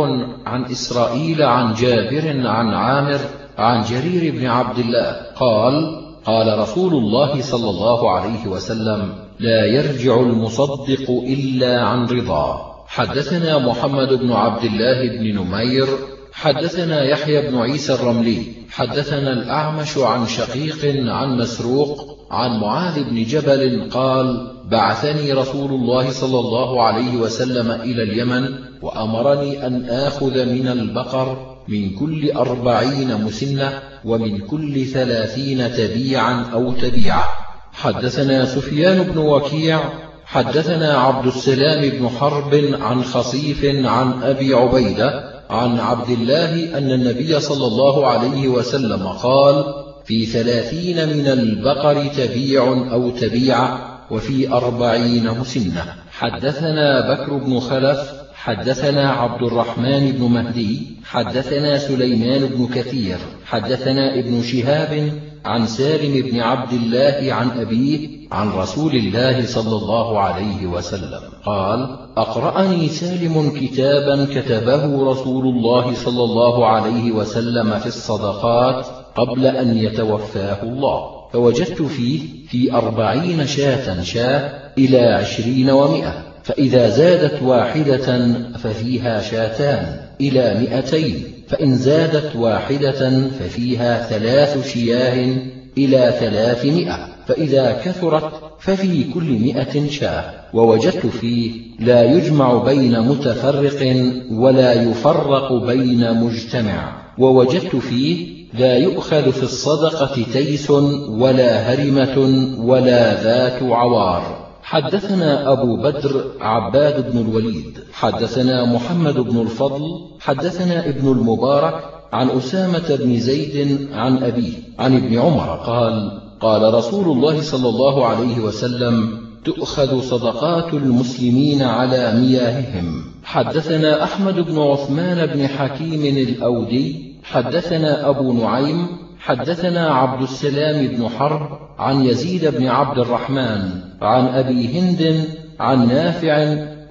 عن 0.46 0.64
إسرائيل 0.64 1.42
عن 1.42 1.74
جابر 1.74 2.46
عن 2.48 2.74
عامر 2.74 3.20
عن 3.58 3.84
جرير 3.84 4.32
بن 4.32 4.46
عبد 4.46 4.78
الله 4.78 5.16
قال 5.36 6.02
قال 6.24 6.58
رسول 6.58 6.94
الله 6.94 7.42
صلى 7.42 7.70
الله 7.70 8.10
عليه 8.10 8.46
وسلم 8.46 9.14
لا 9.40 9.64
يرجع 9.66 10.20
المصدق 10.20 11.10
إلا 11.10 11.82
عن 11.82 12.06
رضا. 12.06 12.74
حدثنا 12.86 13.58
محمد 13.58 14.08
بن 14.08 14.32
عبد 14.32 14.64
الله 14.64 15.18
بن 15.18 15.38
نمير 15.38 15.86
حدثنا 16.32 17.04
يحيى 17.04 17.50
بن 17.50 17.58
عيسى 17.58 17.94
الرملي 17.94 18.42
حدثنا 18.70 19.32
الأعمش 19.32 19.98
عن 19.98 20.26
شقيق 20.26 21.10
عن 21.12 21.38
مسروق 21.38 22.18
عن 22.30 22.60
معاذ 22.60 23.04
بن 23.04 23.24
جبل 23.24 23.90
قال 23.90 24.52
بعثني 24.70 25.32
رسول 25.32 25.70
الله 25.70 26.10
صلى 26.10 26.38
الله 26.38 26.82
عليه 26.82 27.16
وسلم 27.16 27.70
إلى 27.70 28.02
اليمن 28.02 28.71
وأمرني 28.82 29.66
أن 29.66 29.84
آخذ 29.84 30.44
من 30.44 30.68
البقر 30.68 31.56
من 31.68 31.90
كل 31.90 32.32
أربعين 32.32 33.24
مسنة 33.24 33.82
ومن 34.04 34.38
كل 34.38 34.86
ثلاثين 34.86 35.72
تبيعا 35.72 36.44
أو 36.52 36.72
تبيعة. 36.72 37.24
حدثنا 37.72 38.44
سفيان 38.44 39.02
بن 39.02 39.18
وكيع 39.18 39.80
حدثنا 40.24 40.98
عبد 40.98 41.26
السلام 41.26 41.90
بن 41.90 42.08
حرب 42.08 42.54
عن 42.80 43.04
خصيف 43.04 43.64
عن 43.64 44.22
أبي 44.22 44.54
عبيدة 44.54 45.32
عن 45.50 45.80
عبد 45.80 46.10
الله 46.10 46.78
أن 46.78 46.90
النبي 46.92 47.40
صلى 47.40 47.66
الله 47.66 48.06
عليه 48.06 48.48
وسلم 48.48 49.06
قال 49.06 49.64
في 50.04 50.26
ثلاثين 50.26 51.08
من 51.08 51.26
البقر 51.26 52.06
تبيع 52.06 52.62
أو 52.92 53.10
تبيع 53.10 53.78
وفي 54.10 54.52
أربعين 54.52 55.30
مسنة 55.30 55.84
حدثنا 56.12 57.14
بكر 57.14 57.36
بن 57.36 57.60
خلف 57.60 58.21
حدثنا 58.44 59.10
عبد 59.10 59.42
الرحمن 59.42 60.12
بن 60.12 60.24
مهدي 60.24 60.86
حدثنا 61.04 61.78
سليمان 61.78 62.46
بن 62.46 62.66
كثير 62.74 63.16
حدثنا 63.44 64.18
ابن 64.18 64.42
شهاب 64.42 65.12
عن 65.44 65.66
سالم 65.66 66.30
بن 66.30 66.40
عبد 66.40 66.72
الله 66.72 67.32
عن 67.34 67.50
أبيه 67.60 68.08
عن 68.32 68.50
رسول 68.50 68.96
الله 68.96 69.46
صلى 69.46 69.76
الله 69.76 70.18
عليه 70.18 70.66
وسلم 70.66 71.20
قال 71.44 71.98
أقرأني 72.16 72.88
سالم 72.88 73.50
كتابا 73.60 74.24
كتبه 74.24 75.10
رسول 75.10 75.44
الله 75.46 75.94
صلى 75.94 76.24
الله 76.24 76.66
عليه 76.66 77.12
وسلم 77.12 77.78
في 77.78 77.86
الصدقات 77.86 78.86
قبل 79.16 79.46
أن 79.46 79.76
يتوفاه 79.76 80.62
الله 80.62 81.10
فوجدت 81.32 81.82
فيه 81.82 82.46
في 82.48 82.72
أربعين 82.74 83.46
شاة 83.46 84.02
شاة 84.02 84.72
إلى 84.78 85.00
عشرين 85.00 85.70
ومئة 85.70 86.31
فإذا 86.42 86.88
زادت 86.88 87.42
واحدة 87.42 88.34
ففيها 88.58 89.20
شاتان 89.20 89.96
إلى 90.20 90.60
مئتين 90.60 91.22
فإن 91.48 91.76
زادت 91.76 92.36
واحدة 92.36 93.28
ففيها 93.28 94.06
ثلاث 94.10 94.72
شياه 94.72 95.36
إلى 95.78 96.14
ثلاثمائة 96.20 97.08
فإذا 97.26 97.80
كثرت 97.84 98.32
ففي 98.60 99.04
كل 99.14 99.24
مئة 99.24 99.88
شاة. 99.88 100.24
ووجدت 100.54 101.06
فيه 101.06 101.52
لا 101.80 102.02
يجمع 102.02 102.64
بين 102.64 103.00
متفرق 103.00 103.96
ولا 104.30 104.72
يفرق 104.72 105.52
بين 105.52 106.14
مجتمع. 106.14 107.02
ووجدت 107.18 107.76
فيه 107.76 108.42
لا 108.58 108.76
يؤخذ 108.76 109.32
في 109.32 109.42
الصدقة 109.42 110.24
تيس 110.32 110.70
ولا 110.70 111.58
هرمة 111.58 112.18
ولا 112.58 113.22
ذات 113.22 113.62
عوار. 113.62 114.41
حدثنا 114.72 115.52
أبو 115.52 115.76
بدر 115.76 116.24
عباد 116.40 117.12
بن 117.12 117.18
الوليد 117.18 117.78
حدثنا 117.92 118.64
محمد 118.64 119.14
بن 119.14 119.40
الفضل 119.40 119.82
حدثنا 120.20 120.88
ابن 120.88 121.08
المبارك 121.08 121.74
عن 122.12 122.30
أسامة 122.30 122.96
بن 122.96 123.18
زيد 123.18 123.88
عن 123.92 124.22
أبيه 124.22 124.52
عن 124.78 124.96
ابن 124.96 125.18
عمر 125.18 125.56
قال 125.66 126.20
قال 126.40 126.74
رسول 126.74 127.16
الله 127.16 127.40
صلى 127.40 127.68
الله 127.68 128.06
عليه 128.06 128.40
وسلم 128.40 129.18
تؤخذ 129.44 130.00
صدقات 130.00 130.74
المسلمين 130.74 131.62
على 131.62 132.14
مياههم. 132.20 133.04
حدثنا 133.24 134.04
أحمد 134.04 134.40
بن 134.40 134.58
عثمان 134.58 135.26
بن 135.26 135.46
حكيم 135.46 136.16
الأودي 136.16 137.14
حدثنا 137.24 138.08
أبو 138.08 138.32
نعيم 138.32 139.01
حدثنا 139.22 139.94
عبد 139.94 140.22
السلام 140.22 140.86
بن 140.86 141.08
حرب 141.08 141.58
عن 141.78 142.04
يزيد 142.04 142.46
بن 142.46 142.66
عبد 142.66 142.98
الرحمن 142.98 143.68
عن 144.02 144.26
أبي 144.26 144.78
هند 144.78 145.24
عن 145.60 145.88
نافع 145.88 146.34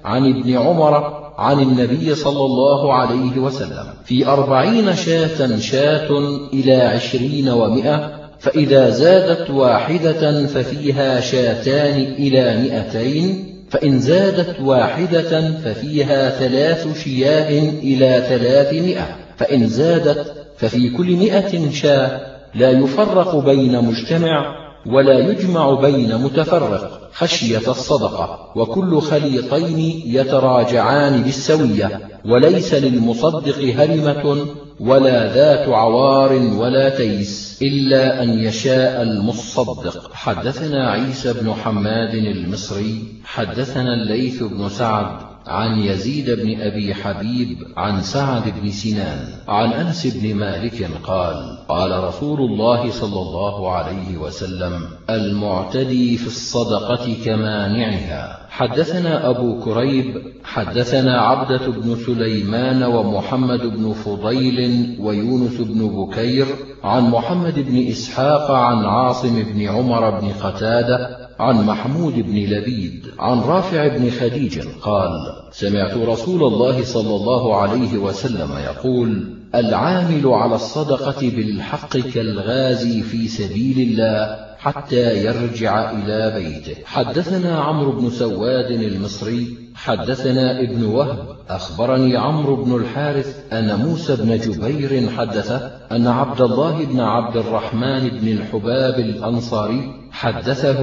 عن 0.04 0.30
ابن 0.30 0.56
عمر 0.56 1.22
عن 1.38 1.60
النبي 1.60 2.14
صلى 2.14 2.44
الله 2.44 2.94
عليه 2.94 3.38
وسلم. 3.38 3.86
في 4.04 4.26
أربعين 4.26 4.96
شاة 4.96 5.56
شاة 5.58 6.08
إلى 6.52 6.74
عشرين 6.74 7.48
ومئة 7.48 8.10
فإذا 8.38 8.90
زادت 8.90 9.50
واحدة 9.50 10.46
ففيها 10.46 11.20
شاتان 11.20 12.00
إلى 12.00 12.62
مئتين 12.62 13.44
فإن 13.70 13.98
زادت 13.98 14.60
واحدة 14.60 15.50
ففيها 15.64 16.30
ثلاث 16.30 17.02
شياه 17.04 17.70
إلى 17.78 18.24
ثلاثمائة 18.28 19.16
فإن 19.36 19.66
زادت 19.66 20.41
ففي 20.62 20.90
كل 20.90 21.16
مئة 21.16 21.70
شاة 21.70 22.20
لا 22.54 22.70
يفرق 22.70 23.36
بين 23.36 23.84
مجتمع 23.84 24.62
ولا 24.86 25.18
يجمع 25.18 25.74
بين 25.74 26.18
متفرق 26.18 27.10
خشية 27.12 27.70
الصدقة 27.70 28.52
وكل 28.56 29.00
خليطين 29.00 30.02
يتراجعان 30.06 31.22
بالسوية 31.22 32.00
وليس 32.24 32.74
للمصدق 32.74 33.58
هرمة 33.58 34.46
ولا 34.80 35.34
ذات 35.34 35.68
عوار 35.68 36.32
ولا 36.32 36.88
تيس 36.88 37.58
إلا 37.62 38.22
أن 38.22 38.28
يشاء 38.28 39.02
المصدق. 39.02 40.10
حدثنا 40.12 40.90
عيسى 40.90 41.32
بن 41.32 41.52
حماد 41.52 42.14
المصري 42.14 43.04
حدثنا 43.24 43.94
الليث 43.94 44.42
بن 44.42 44.68
سعد 44.68 45.31
عن 45.46 45.78
يزيد 45.78 46.30
بن 46.30 46.60
أبي 46.60 46.94
حبيب 46.94 47.58
عن 47.76 48.02
سعد 48.02 48.42
بن 48.60 48.70
سنان 48.70 49.26
عن 49.48 49.72
أنس 49.72 50.06
بن 50.06 50.34
مالك 50.34 50.90
قال 51.04 51.58
قال 51.68 52.04
رسول 52.04 52.40
الله 52.40 52.90
صلى 52.90 53.20
الله 53.20 53.72
عليه 53.72 54.16
وسلم 54.18 54.82
المعتدي 55.10 56.16
في 56.16 56.26
الصدقة 56.26 57.16
كمانعها. 57.24 58.38
حدثنا 58.48 59.30
أبو 59.30 59.60
كريب 59.60 60.32
حدثنا 60.44 61.20
عبدة 61.20 61.66
بن 61.66 61.96
سليمان 62.06 62.82
ومحمد 62.82 63.60
بن 63.60 63.92
فضيل 63.92 64.96
ويونس 65.00 65.60
بن 65.60 65.88
بكير 65.88 66.46
عن 66.84 67.10
محمد 67.10 67.54
بن 67.58 67.88
إسحاق 67.88 68.50
عن 68.50 68.84
عاصم 68.84 69.42
بن 69.42 69.68
عمر 69.68 70.20
بن 70.20 70.28
قتادة 70.28 71.21
عن 71.42 71.66
محمود 71.66 72.14
بن 72.14 72.36
لبيد 72.36 73.06
عن 73.18 73.40
رافع 73.40 73.88
بن 73.88 74.10
خديج 74.10 74.60
قال 74.82 75.10
سمعت 75.52 75.96
رسول 75.96 76.44
الله 76.44 76.84
صلى 76.84 77.16
الله 77.16 77.56
عليه 77.56 77.98
وسلم 77.98 78.50
يقول 78.58 79.36
العامل 79.54 80.26
على 80.26 80.54
الصدقة 80.54 81.20
بالحق 81.20 81.96
كالغازي 81.96 83.02
في 83.02 83.28
سبيل 83.28 83.88
الله 83.88 84.36
حتى 84.58 85.24
يرجع 85.24 85.90
إلى 85.90 86.40
بيته. 86.40 86.76
حدثنا 86.84 87.60
عمرو 87.60 87.92
بن 87.92 88.10
سواد 88.10 88.70
المصري 88.70 89.61
حدثنا 89.74 90.60
ابن 90.60 90.84
وهب 90.84 91.18
أخبرني 91.48 92.16
عمرو 92.16 92.56
بن 92.64 92.76
الحارث 92.76 93.52
أن 93.52 93.76
موسى 93.76 94.16
بن 94.16 94.38
جبير 94.38 95.10
حدثه 95.10 95.70
أن 95.92 96.06
عبد 96.06 96.40
الله 96.40 96.84
بن 96.84 97.00
عبد 97.00 97.36
الرحمن 97.36 98.08
بن 98.08 98.28
الحباب 98.28 98.98
الأنصاري 98.98 99.94
حدثه 100.10 100.80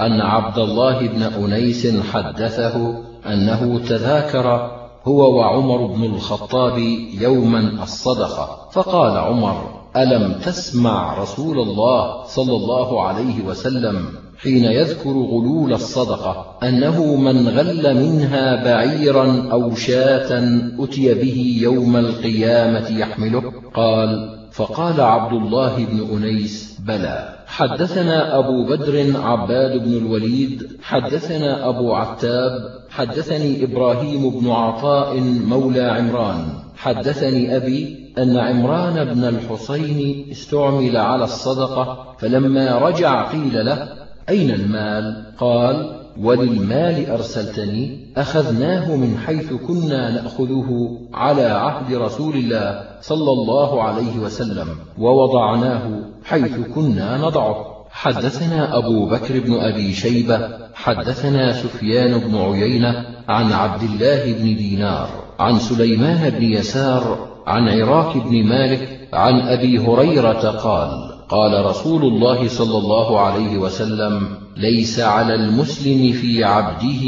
أن 0.00 0.20
عبد 0.20 0.58
الله 0.58 1.08
بن 1.08 1.22
أنيس 1.22 2.00
حدثه 2.12 2.94
أنه 3.26 3.78
تذاكر 3.78 4.70
هو 5.04 5.38
وعمر 5.38 5.86
بن 5.86 6.04
الخطاب 6.04 6.78
يوما 7.20 7.82
الصدقة. 7.82 8.68
فقال 8.72 9.16
عمر 9.18 9.80
ألم 9.96 10.32
تسمع 10.32 11.22
رسول 11.22 11.58
الله 11.58 12.24
صلى 12.24 12.56
الله 12.56 13.02
عليه 13.02 13.44
وسلم 13.44 14.06
حين 14.42 14.64
يذكر 14.64 15.10
غلول 15.10 15.72
الصدقة 15.72 16.58
أنه 16.62 17.16
من 17.16 17.48
غل 17.48 17.94
منها 17.94 18.64
بعيرا 18.64 19.48
أو 19.52 19.74
شاة 19.74 20.60
أتي 20.78 21.14
به 21.14 21.58
يوم 21.62 21.96
القيامة 21.96 22.98
يحمله. 22.98 23.52
قال 23.74 24.38
فقال 24.52 25.00
عبد 25.00 25.32
الله 25.32 25.84
بن 25.84 26.16
أنيس 26.16 26.78
بلى. 26.86 27.34
حدثنا 27.46 28.38
أبو 28.38 28.66
بدر 28.66 29.20
عباد 29.20 29.84
بن 29.84 29.92
الوليد 29.92 30.68
حدثنا 30.82 31.68
أبو 31.68 31.94
عتاب 31.94 32.52
حدثني 32.90 33.64
إبراهيم 33.64 34.30
بن 34.30 34.50
عطاء 34.50 35.20
مولى 35.48 35.82
عمران. 35.82 36.44
حدثني 36.76 37.56
أبي 37.56 38.12
أن 38.18 38.36
عمران 38.36 39.04
بن 39.04 39.24
الحصين 39.24 40.26
استعمل 40.30 40.96
على 40.96 41.24
الصدقة 41.24 42.14
فلما 42.18 42.78
رجع 42.78 43.30
قيل 43.32 43.66
له 43.66 43.99
أين 44.28 44.50
المال؟ 44.50 45.24
قال 45.38 46.00
وللمال 46.18 47.10
أرسلتني 47.10 48.06
أخذناه 48.16 48.96
من 48.96 49.18
حيث 49.18 49.52
كنا 49.52 50.10
نأخذه 50.10 50.98
على 51.14 51.42
عهد 51.42 51.94
رسول 51.94 52.34
الله 52.36 52.82
صلى 53.00 53.32
الله 53.32 53.82
عليه 53.82 54.18
وسلم 54.18 54.68
ووضعناه 54.98 56.00
حيث 56.24 56.60
كنا 56.74 57.16
نضعه. 57.16 57.80
حدثنا 57.90 58.78
أبو 58.78 59.06
بكر 59.06 59.40
بن 59.40 59.54
أبي 59.54 59.92
شيبة 59.92 60.48
حدثنا 60.74 61.52
سفيان 61.52 62.18
بن 62.18 62.36
عيينة 62.36 63.04
عن 63.28 63.52
عبد 63.52 63.82
الله 63.82 64.32
بن 64.32 64.56
دينار 64.56 65.08
عن 65.38 65.58
سليمان 65.58 66.30
بن 66.30 66.42
يسار 66.42 67.28
عن 67.46 67.68
عراك 67.68 68.16
بن 68.16 68.44
مالك 68.46 69.08
عن 69.12 69.40
أبي 69.40 69.78
هريرة 69.78 70.50
قال 70.50 71.09
قال 71.30 71.64
رسول 71.66 72.02
الله 72.02 72.48
صلى 72.48 72.78
الله 72.78 73.20
عليه 73.20 73.58
وسلم 73.58 74.28
ليس 74.56 75.00
على 75.00 75.34
المسلم 75.34 76.12
في 76.12 76.44
عبده 76.44 77.02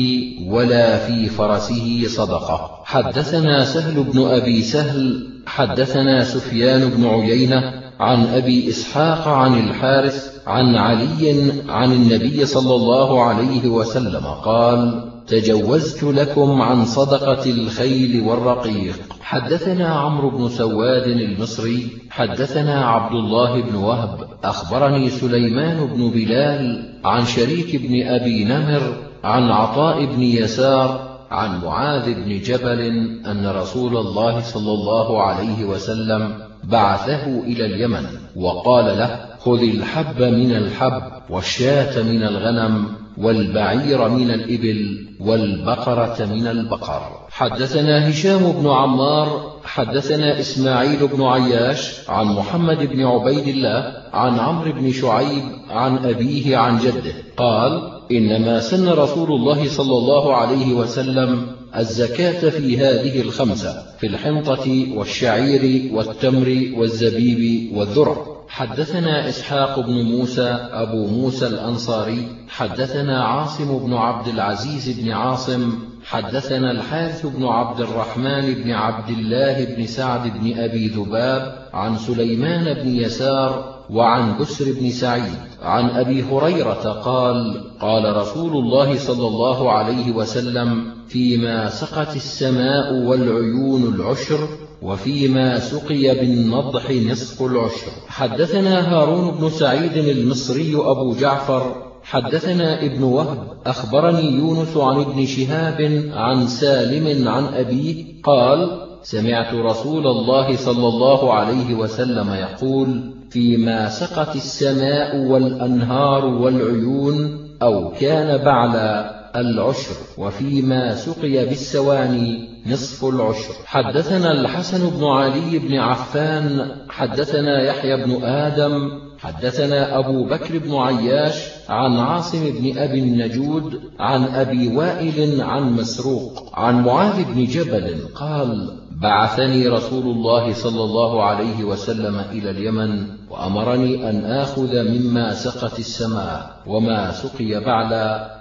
ولا 0.46 0.98
في 0.98 1.26
فرسه 1.26 2.02
صدقة. 2.06 2.70
حدثنا 2.84 3.64
سهل 3.64 4.02
بن 4.02 4.26
أبي 4.26 4.62
سهل 4.62 5.28
حدثنا 5.46 6.24
سفيان 6.24 6.90
بن 6.90 7.06
عيينة 7.06 7.82
عن 8.00 8.26
أبي 8.26 8.68
إسحاق 8.68 9.28
عن 9.28 9.58
الحارث 9.58 10.32
عن 10.46 10.76
علي 10.76 11.52
عن 11.68 11.92
النبي 11.92 12.46
صلى 12.46 12.74
الله 12.74 13.22
عليه 13.22 13.68
وسلم 13.68 14.26
قال 14.44 15.11
تجوزت 15.26 16.02
لكم 16.02 16.62
عن 16.62 16.84
صدقة 16.84 17.50
الخيل 17.50 18.20
والرقيق. 18.20 18.96
حدثنا 19.20 19.88
عمرو 19.88 20.30
بن 20.30 20.48
سواد 20.48 21.06
المصري 21.06 21.88
حدثنا 22.10 22.86
عبد 22.86 23.14
الله 23.14 23.62
بن 23.62 23.74
وهب. 23.74 24.28
أخبرني 24.44 25.10
سليمان 25.10 25.86
بن 25.86 26.10
بلال 26.10 26.92
عن 27.04 27.24
شريك 27.24 27.76
بن 27.76 28.06
أبي 28.06 28.44
نمر 28.44 28.94
عن 29.24 29.50
عطاء 29.50 30.04
بن 30.04 30.22
يسار 30.22 31.12
عن 31.30 31.60
معاذ 31.64 32.14
بن 32.14 32.40
جبل 32.40 32.80
أن 33.26 33.46
رسول 33.46 33.96
الله 33.96 34.40
صلى 34.40 34.72
الله 34.72 35.22
عليه 35.22 35.64
وسلم 35.64 36.34
بعثه 36.64 37.24
إلى 37.24 37.64
اليمن 37.64 38.06
وقال 38.36 38.98
له 38.98 39.31
خذ 39.44 39.62
الحب 39.62 40.22
من 40.22 40.52
الحب 40.52 41.02
والشاة 41.30 42.02
من 42.02 42.22
الغنم 42.22 42.86
والبعير 43.18 44.08
من 44.08 44.30
الإبل 44.30 45.08
والبقرة 45.20 46.24
من 46.24 46.46
البقر. 46.46 47.02
حدثنا 47.30 48.10
هشام 48.10 48.52
بن 48.52 48.70
عمار 48.70 49.52
حدثنا 49.64 50.40
إسماعيل 50.40 51.06
بن 51.06 51.22
عياش 51.22 52.08
عن 52.08 52.26
محمد 52.26 52.78
بن 52.78 53.04
عبيد 53.04 53.48
الله 53.48 53.92
عن 54.12 54.38
عمرو 54.38 54.72
بن 54.72 54.92
شعيب 54.92 55.42
عن 55.70 55.98
أبيه 55.98 56.56
عن 56.56 56.78
جده. 56.78 57.14
قال 57.36 57.92
إنما 58.12 58.60
سن 58.60 58.88
رسول 58.88 59.32
الله 59.32 59.68
صلى 59.68 59.96
الله 59.98 60.36
عليه 60.36 60.74
وسلم 60.74 61.46
الزكاة 61.76 62.50
في 62.50 62.78
هذه 62.78 63.20
الخمسة 63.20 63.82
في 63.98 64.06
الحنطة 64.06 64.86
والشعير 64.96 65.94
والتمر 65.94 66.72
والزبيب 66.76 67.72
والذرة. 67.76 68.44
حدثنا 68.48 69.28
إسحاق 69.28 69.80
بن 69.80 70.02
موسى 70.02 70.68
أبو 70.72 71.06
موسى 71.06 71.46
الأنصاري. 71.46 72.28
حدثنا 72.48 73.24
عاصم 73.24 73.78
بن 73.78 73.94
عبد 73.94 74.28
العزيز 74.28 75.00
بن 75.00 75.10
عاصم. 75.10 75.78
حدثنا 76.04 76.70
الحارث 76.70 77.26
بن 77.26 77.44
عبد 77.44 77.80
الرحمن 77.80 78.54
بن 78.54 78.70
عبد 78.70 79.10
الله 79.10 79.64
بن 79.64 79.86
سعد 79.86 80.38
بن 80.38 80.58
أبي 80.58 80.88
ذباب 80.88 81.68
عن 81.72 81.96
سليمان 81.96 82.74
بن 82.74 82.88
يسار 82.88 83.81
وعن 83.90 84.38
بسر 84.38 84.72
بن 84.72 84.90
سعيد 84.90 85.38
عن 85.62 85.90
أبي 85.90 86.22
هريرة 86.22 87.00
قال 87.04 87.64
قال 87.80 88.16
رسول 88.16 88.52
الله 88.52 88.98
صلى 88.98 89.26
الله 89.26 89.72
عليه 89.72 90.12
وسلم 90.12 90.94
فيما 91.08 91.70
سقت 91.70 92.16
السماء 92.16 92.94
والعيون 92.94 93.94
العشر 93.94 94.48
وفيما 94.82 95.58
سقي 95.58 96.14
بالنضح 96.14 96.90
نصف 96.90 97.42
العشر. 97.42 97.92
حدثنا 98.08 98.94
هارون 98.94 99.30
بن 99.30 99.50
سعيد 99.50 99.96
المصري 99.96 100.76
أبو 100.76 101.14
جعفر. 101.14 101.92
حدثنا 102.04 102.84
ابن 102.84 103.02
وهب 103.02 103.38
أخبرني 103.66 104.30
يونس 104.30 104.76
عن 104.76 105.00
ابن 105.00 105.26
شهاب 105.26 106.10
عن 106.12 106.46
سالم 106.46 107.28
عن 107.28 107.44
أبيه 107.44 108.22
قال 108.22 108.88
سمعت 109.02 109.54
رسول 109.54 110.06
الله 110.06 110.56
صلى 110.56 110.88
الله 110.88 111.34
عليه 111.34 111.74
وسلم 111.74 112.34
يقول 112.34 113.14
فيما 113.32 113.88
سقت 113.88 114.36
السماء 114.36 115.16
والأنهار 115.16 116.24
والعيون 116.24 117.48
أو 117.62 117.90
كان 118.00 118.44
بعلا 118.44 119.22
العشر 119.40 119.94
وفيما 120.18 120.94
سقي 120.94 121.46
بالسواني 121.46 122.48
نصف 122.66 123.04
العشر. 123.04 123.54
حدثنا 123.64 124.32
الحسن 124.32 124.90
بن 124.90 125.04
علي 125.04 125.58
بن 125.58 125.78
عفان 125.78 126.70
حدثنا 126.88 127.62
يحيى 127.62 128.04
بن 128.04 128.24
آدم 128.24 128.90
حدثنا 129.18 129.98
أبو 129.98 130.24
بكر 130.24 130.58
بن 130.58 130.74
عياش 130.74 131.34
عن 131.68 131.96
عاصم 131.96 132.50
بن 132.50 132.78
أبي 132.78 132.98
النجود 132.98 133.80
عن 133.98 134.24
أبي 134.24 134.76
وائل 134.76 135.40
عن 135.40 135.72
مسروق 135.72 136.58
عن 136.58 136.84
معاذ 136.84 137.24
بن 137.24 137.44
جبل 137.44 137.96
قال 138.14 138.81
بعثني 139.02 139.68
رسول 139.68 140.02
الله 140.02 140.52
صلى 140.52 140.84
الله 140.84 141.22
عليه 141.22 141.64
وسلم 141.64 142.24
إلى 142.32 142.50
اليمن 142.50 143.06
وأمرني 143.30 144.10
أن 144.10 144.24
آخذ 144.24 144.82
مما 144.82 145.34
سقت 145.34 145.78
السماء 145.78 146.62
وما 146.66 147.12
سقي 147.12 147.60
بعد 147.60 147.92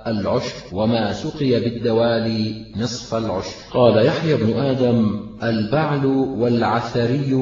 العشر 0.08 0.54
وما 0.74 1.14
سقي 1.14 1.60
بالدوالي 1.60 2.66
نصف 2.78 3.16
العشر. 3.16 3.56
قال 3.74 4.06
يحيى 4.06 4.36
بن 4.36 4.60
آدم 4.60 5.20
البعل 5.44 6.06
والعثري 6.40 7.34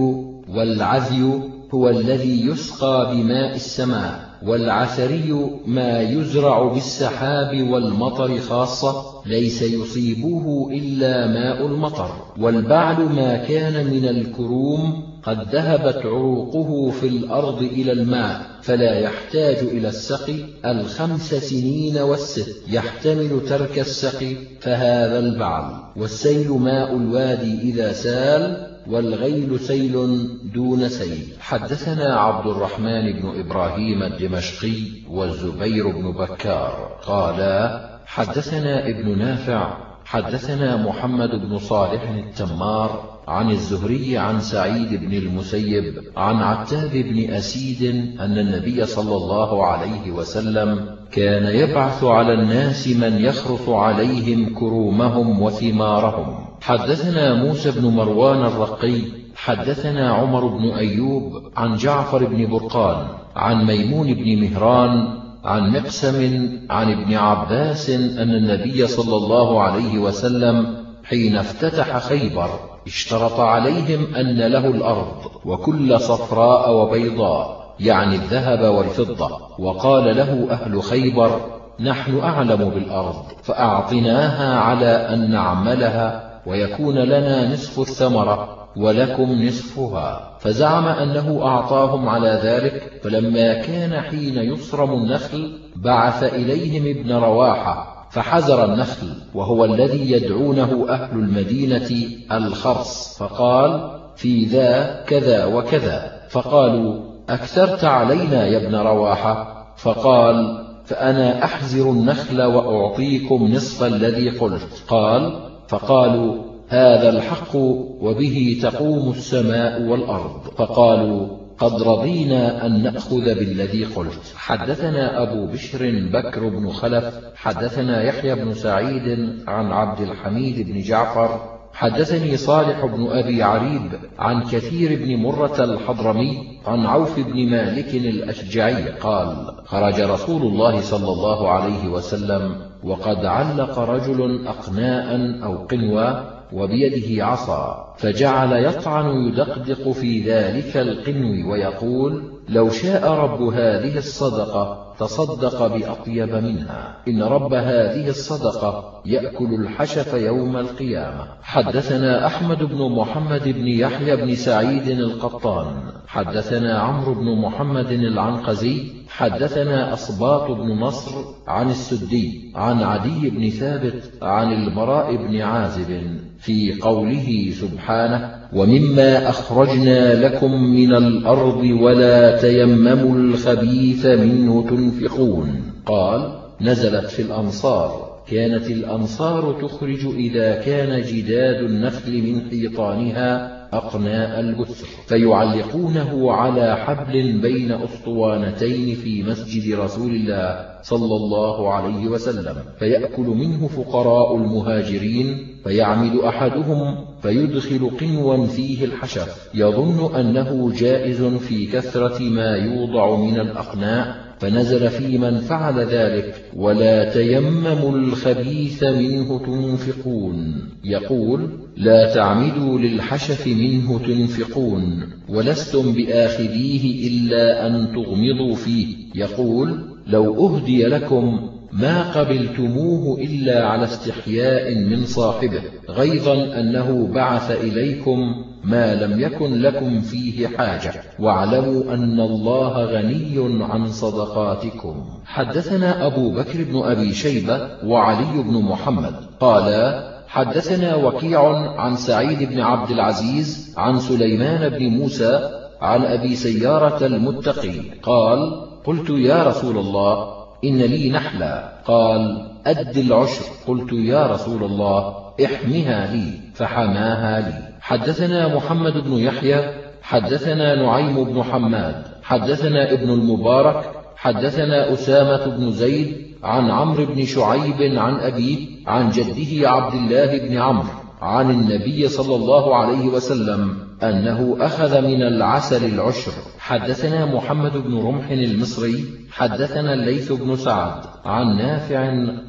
والعذي 0.49 1.41
هو 1.73 1.89
الذي 1.89 2.45
يسقى 2.47 3.15
بماء 3.15 3.55
السماء 3.55 4.29
والعثري 4.45 5.59
ما 5.65 6.01
يزرع 6.01 6.73
بالسحاب 6.73 7.69
والمطر 7.69 8.37
خاصة 8.37 9.08
ليس 9.25 9.61
يصيبه 9.61 10.69
إلا 10.71 11.27
ماء 11.27 11.65
المطر 11.65 12.11
والبعل 12.39 13.03
ما 13.03 13.37
كان 13.37 13.85
من 13.87 14.05
الكروم 14.07 15.09
قد 15.23 15.55
ذهبت 15.55 16.05
عروقه 16.05 16.91
في 16.91 17.07
الأرض 17.07 17.61
إلى 17.61 17.91
الماء 17.91 18.41
فلا 18.61 18.99
يحتاج 18.99 19.57
إلى 19.57 19.87
السقي 19.87 20.35
الخمس 20.65 21.33
سنين 21.33 21.97
والست 21.97 22.55
يحتمل 22.67 23.41
ترك 23.49 23.79
السقي 23.79 24.35
فهذا 24.61 25.19
البعل 25.19 25.71
والسيل 25.95 26.49
ماء 26.49 26.95
الوادي 26.95 27.61
إذا 27.61 27.93
سال 27.93 28.69
والغيل 28.87 29.59
سيل 29.59 30.27
دون 30.53 30.89
سيل. 30.89 31.27
حدثنا 31.39 32.15
عبد 32.19 32.47
الرحمن 32.47 33.11
بن 33.11 33.39
إبراهيم 33.39 34.03
الدمشقي 34.03 34.83
والزبير 35.09 35.87
بن 35.87 36.11
بكار 36.11 36.99
قالا 37.05 37.88
حدثنا 38.09 38.87
ابن 38.87 39.17
نافع 39.17 39.77
حدثنا 40.05 40.87
محمد 40.87 41.29
بن 41.29 41.57
صالح 41.57 42.09
التمار 42.09 43.19
عن 43.27 43.51
الزهري 43.51 44.17
عن 44.17 44.39
سعيد 44.39 44.89
بن 44.89 45.13
المسيب 45.13 46.03
عن 46.17 46.35
عتاب 46.35 46.89
بن 46.91 47.33
أسيد 47.33 47.83
أن 48.19 48.37
النبي 48.37 48.85
صلى 48.85 49.15
الله 49.15 49.65
عليه 49.65 50.11
وسلم 50.11 50.95
كان 51.11 51.55
يبعث 51.55 52.03
على 52.03 52.33
الناس 52.33 52.87
من 52.87 53.17
يخرص 53.17 53.69
عليهم 53.69 54.55
كرومهم 54.55 55.41
وثمارهم. 55.41 56.45
حدثنا 56.61 57.33
موسى 57.33 57.71
بن 57.71 57.87
مروان 57.87 58.45
الرقي 58.45 59.01
حدثنا 59.35 60.13
عمر 60.13 60.47
بن 60.47 60.69
أيوب 60.69 61.51
عن 61.57 61.75
جعفر 61.75 62.25
بن 62.25 62.49
برقان 62.49 63.07
عن 63.35 63.65
ميمون 63.65 64.13
بن 64.13 64.41
مهران 64.41 65.18
عن 65.45 65.71
مقسم 65.71 66.49
عن 66.69 66.91
ابن 66.91 67.13
عباس 67.13 67.89
أن 67.89 68.29
النبي 68.29 68.87
صلى 68.87 69.15
الله 69.15 69.61
عليه 69.61 69.99
وسلم 69.99 70.85
حين 71.03 71.37
افتتح 71.37 71.97
خيبر 71.97 72.49
اشترط 72.87 73.39
عليهم 73.39 74.15
أن 74.15 74.37
له 74.37 74.67
الأرض 74.67 75.31
وكل 75.45 75.99
صفراء 75.99 76.73
وبيضاء 76.73 77.75
يعني 77.79 78.15
الذهب 78.15 78.75
والفضة. 78.75 79.37
وقال 79.59 80.17
له 80.17 80.47
أهل 80.51 80.83
خيبر 80.83 81.41
نحن 81.79 82.19
أعلم 82.19 82.69
بالأرض 82.69 83.15
فأعطناها 83.43 84.59
على 84.59 84.85
أن 84.85 85.31
نعملها 85.31 86.39
ويكون 86.45 86.95
لنا 86.95 87.53
نصف 87.53 87.79
الثمرة. 87.79 88.58
ولكم 88.79 89.43
نصفها. 89.43 90.37
فزعم 90.39 90.87
أنه 90.87 91.39
أعطاهم 91.45 92.09
على 92.09 92.39
ذلك 92.43 93.01
فلما 93.03 93.53
كان 93.53 94.01
حين 94.01 94.37
يصرم 94.37 94.93
النخل 94.93 95.57
بعث 95.75 96.23
إليهم 96.23 96.97
ابن 96.97 97.13
رواحة 97.13 98.07
فحزر 98.11 98.65
النخل 98.65 99.07
وهو 99.33 99.65
الذي 99.65 100.11
يدعونه 100.11 100.85
أهل 100.89 101.11
المدينة 101.11 101.89
الخرص. 102.31 103.17
فقال 103.17 103.99
في 104.15 104.45
ذا 104.45 105.03
كذا 105.07 105.45
وكذا. 105.45 106.21
فقالوا 106.29 106.99
أكثرت 107.29 107.83
علينا 107.83 108.47
يا 108.47 108.67
ابن 108.67 108.75
رواحة؟ 108.75 109.65
فقال 109.77 110.65
فأنا 110.85 111.43
أحزر 111.43 111.91
النخل 111.91 112.41
وأعطيكم 112.41 113.47
نصف 113.47 113.83
الذي 113.83 114.29
قلت. 114.29 114.83
قال 114.87 115.49
فقالوا 115.67 116.48
هذا 116.69 117.09
الحق 117.09 117.55
وبه 118.01 118.59
تقوم 118.61 119.11
السماء 119.11 119.81
والأرض. 119.81 120.41
فقالوا 120.57 121.27
قد 121.59 121.83
رضينا 121.83 122.65
أن 122.65 122.83
نأخذ 122.83 123.25
بالذي 123.25 123.85
قلت. 123.85 124.33
حدثنا 124.35 125.23
أبو 125.23 125.45
بشر 125.45 126.09
بكر 126.13 126.49
بن 126.49 126.69
خلف 126.69 127.13
حدثنا 127.35 128.03
يحيى 128.03 128.35
بن 128.35 128.53
سعيد 128.53 129.29
عن 129.47 129.71
عبد 129.71 130.01
الحميد 130.01 130.71
بن 130.71 130.81
جعفر 130.81 131.59
حدثني 131.73 132.37
صالح 132.37 132.85
بن 132.85 133.07
أبي 133.07 133.43
عريب 133.43 133.91
عن 134.19 134.43
كثير 134.43 135.05
بن 135.05 135.15
مرة 135.15 135.63
الحضرمي 135.63 136.59
عن 136.65 136.85
عوف 136.85 137.19
بن 137.19 137.49
مالك 137.49 137.95
الأشجعي 137.95 138.89
قال 138.89 139.55
خرج 139.65 140.01
رسول 140.01 140.41
الله 140.41 140.81
صلى 140.81 141.11
الله 141.11 141.49
عليه 141.49 141.87
وسلم 141.87 142.55
وقد 142.83 143.25
علق 143.25 143.79
رجل 143.79 144.47
أقناء 144.47 145.39
أو 145.43 145.55
قنوى 145.55 146.38
وبيده 146.53 147.25
عصا 147.25 147.95
فجعل 147.97 148.65
يطعن 148.65 149.27
يدقدق 149.27 149.91
في 149.91 150.21
ذلك 150.21 150.77
القنو 150.77 151.51
ويقول 151.51 152.38
لو 152.49 152.69
شاء 152.69 153.11
رب 153.11 153.41
هذه 153.41 153.97
الصدقة 153.97 154.95
تصدق 154.99 155.67
بأطيب 155.67 156.35
منها. 156.35 156.95
إن 157.07 157.23
رب 157.23 157.53
هذه 157.53 158.09
الصدقة 158.09 159.01
يأكل 159.05 159.53
الحشف 159.53 160.13
يوم 160.13 160.57
القيامة. 160.57 161.27
حدثنا 161.41 162.27
أحمد 162.27 162.63
بن 162.63 162.91
محمد 162.91 163.43
بن 163.43 163.67
يحيى 163.67 164.15
بن 164.15 164.35
سعيد 164.35 164.87
القطان. 164.87 165.73
حدثنا 166.07 166.79
عمرو 166.79 167.13
بن 167.13 167.41
محمد 167.41 167.91
العنقزي. 167.91 168.99
حدثنا 169.09 169.93
أصباط 169.93 170.51
بن 170.51 170.79
نصر 170.79 171.11
عن 171.47 171.69
السدي 171.69 172.51
عن 172.55 172.83
عدي 172.83 173.29
بن 173.29 173.49
ثابت 173.49 174.11
عن 174.21 174.53
البراء 174.53 175.15
بن 175.15 175.41
عازب 175.41 176.19
في 176.39 176.81
قوله 176.81 177.51
سبحانه 177.61 178.38
ومما 178.53 179.29
أخرجنا 179.29 180.27
لكم 180.27 180.63
من 180.63 180.95
الأرض 180.95 181.63
ولا 181.63 182.41
تيمموا 182.41 183.15
الخبيث 183.15 184.05
منه 184.05 184.69
تنفقون. 184.69 185.61
قال 185.85 186.39
نزلت 186.61 187.05
في 187.05 187.21
الأنصار. 187.21 188.09
كانت 188.31 188.67
الأنصار 188.67 189.61
تخرج 189.61 190.05
إذا 190.15 190.55
كان 190.55 191.01
جداد 191.01 191.63
النخل 191.63 192.21
من 192.21 192.49
حيطانها 192.49 193.58
أقناء 193.73 194.39
البثر 194.39 194.87
فيعلقونه 195.07 196.31
على 196.31 196.75
حبل 196.75 197.41
بين 197.41 197.71
أسطوانتين 197.71 198.95
في 198.95 199.23
مسجد 199.23 199.79
رسول 199.79 200.11
الله 200.11 200.69
صلى 200.81 201.15
الله 201.15 201.73
عليه 201.73 202.07
وسلم 202.07 202.55
فيأكل 202.79 203.23
منه 203.23 203.67
فقراء 203.67 204.35
المهاجرين 204.35 205.47
فيعمد 205.63 206.15
أحدهم 206.15 207.05
فيدخل 207.21 207.91
قنوا 208.01 208.47
فيه 208.47 208.85
الحشف 208.85 209.49
يظن 209.53 210.15
أنه 210.15 210.71
جائز 210.75 211.23
في 211.23 211.65
كثرة 211.65 212.19
ما 212.19 212.55
يوضع 212.55 213.15
من 213.15 213.39
الأقناء 213.39 214.28
فنزل 214.39 214.89
في 214.89 215.17
من 215.17 215.37
فعل 215.37 215.79
ذلك 215.79 216.45
ولا 216.55 217.13
تيمموا 217.13 217.91
الخبيث 217.91 218.83
منه 218.83 219.39
تنفقون. 219.45 220.69
يقول 220.83 221.49
لا 221.77 222.13
تعمدوا 222.13 222.79
للحشف 222.79 223.47
منه 223.47 223.99
تنفقون 223.99 225.03
ولستم 225.29 225.93
بآخذيه 225.93 227.07
إلا 227.07 227.67
أن 227.67 227.87
تغمضوا 227.93 228.55
فيه. 228.55 228.95
يقول 229.15 229.79
لو 230.07 230.47
أهدي 230.47 230.83
لكم 230.83 231.49
ما 231.73 232.11
قبلتموه 232.11 233.19
إلا 233.21 233.67
على 233.67 233.83
استحياء 233.83 234.75
من 234.75 235.05
صاحبه 235.05 235.61
غيظا 235.89 236.59
أنه 236.59 237.07
بعث 237.07 237.51
إليكم 237.51 238.45
ما 238.63 238.95
لم 238.95 239.19
يكن 239.19 239.61
لكم 239.61 240.01
فيه 240.01 240.47
حاجة. 240.47 240.93
واعلموا 241.19 241.93
أن 241.93 242.19
الله 242.19 242.83
غني 242.83 243.63
عن 243.63 243.87
صدقاتكم. 243.87 245.05
حدثنا 245.25 246.05
أبو 246.05 246.29
بكر 246.29 246.63
بن 246.63 246.81
أبي 246.83 247.13
شيبة 247.13 247.69
وعلي 247.85 248.43
بن 248.43 248.61
محمد. 248.61 249.13
قالا 249.39 250.09
حدثنا 250.27 250.95
وكيع 250.95 251.55
عن 251.79 251.95
سعيد 251.95 252.49
بن 252.49 252.61
عبد 252.61 252.91
العزيز 252.91 253.73
عن 253.77 253.99
سليمان 253.99 254.69
بن 254.69 254.87
موسى 254.87 255.49
عن 255.81 256.01
أبي 256.05 256.35
سيارة 256.35 257.05
المتقي. 257.05 257.79
قال 258.03 258.65
قلت 258.85 259.09
يا 259.09 259.43
رسول 259.43 259.77
الله 259.77 260.27
إن 260.63 260.77
لي 260.77 261.09
نحلا. 261.09 261.73
قال 261.85 262.47
أد 262.65 262.97
العشر. 262.97 263.43
قلت 263.67 263.93
يا 263.93 264.27
رسول 264.27 264.63
الله 264.63 265.15
احمها 265.45 266.13
لي 266.13 266.31
فحماها 266.53 267.39
لي. 267.39 267.68
حدثنا 267.81 268.55
محمد 268.55 269.03
بن 269.03 269.13
يحيى 269.13 269.73
حدثنا 270.01 270.75
نعيم 270.75 271.23
بن 271.23 271.43
حماد 271.43 272.05
حدثنا 272.23 272.91
ابن 272.91 273.09
المبارك 273.09 273.91
حدثنا 274.15 274.93
أسامة 274.93 275.57
بن 275.57 275.71
زيد 275.71 276.29
عن 276.43 276.71
عمرو 276.71 277.05
بن 277.05 277.25
شعيب 277.25 277.97
عن 277.97 278.15
أبيه 278.15 278.67
عن 278.87 279.09
جده 279.09 279.69
عبد 279.69 279.93
الله 279.93 280.37
بن 280.37 280.57
عمرو 280.57 280.89
عن 281.21 281.51
النبي 281.51 282.07
صلى 282.07 282.35
الله 282.35 282.75
عليه 282.75 283.07
وسلم 283.07 283.77
أنه 284.03 284.57
أخذ 284.59 285.01
من 285.01 285.21
العسل 285.21 285.85
العشر. 285.93 286.31
حدثنا 286.59 287.25
محمد 287.25 287.77
بن 287.77 287.97
رمح 287.97 288.29
المصري 288.29 289.05
حدثنا 289.31 289.93
الليث 289.93 290.31
بن 290.31 290.55
سعد 290.55 291.01
عن 291.25 291.57
نافع 291.57 291.99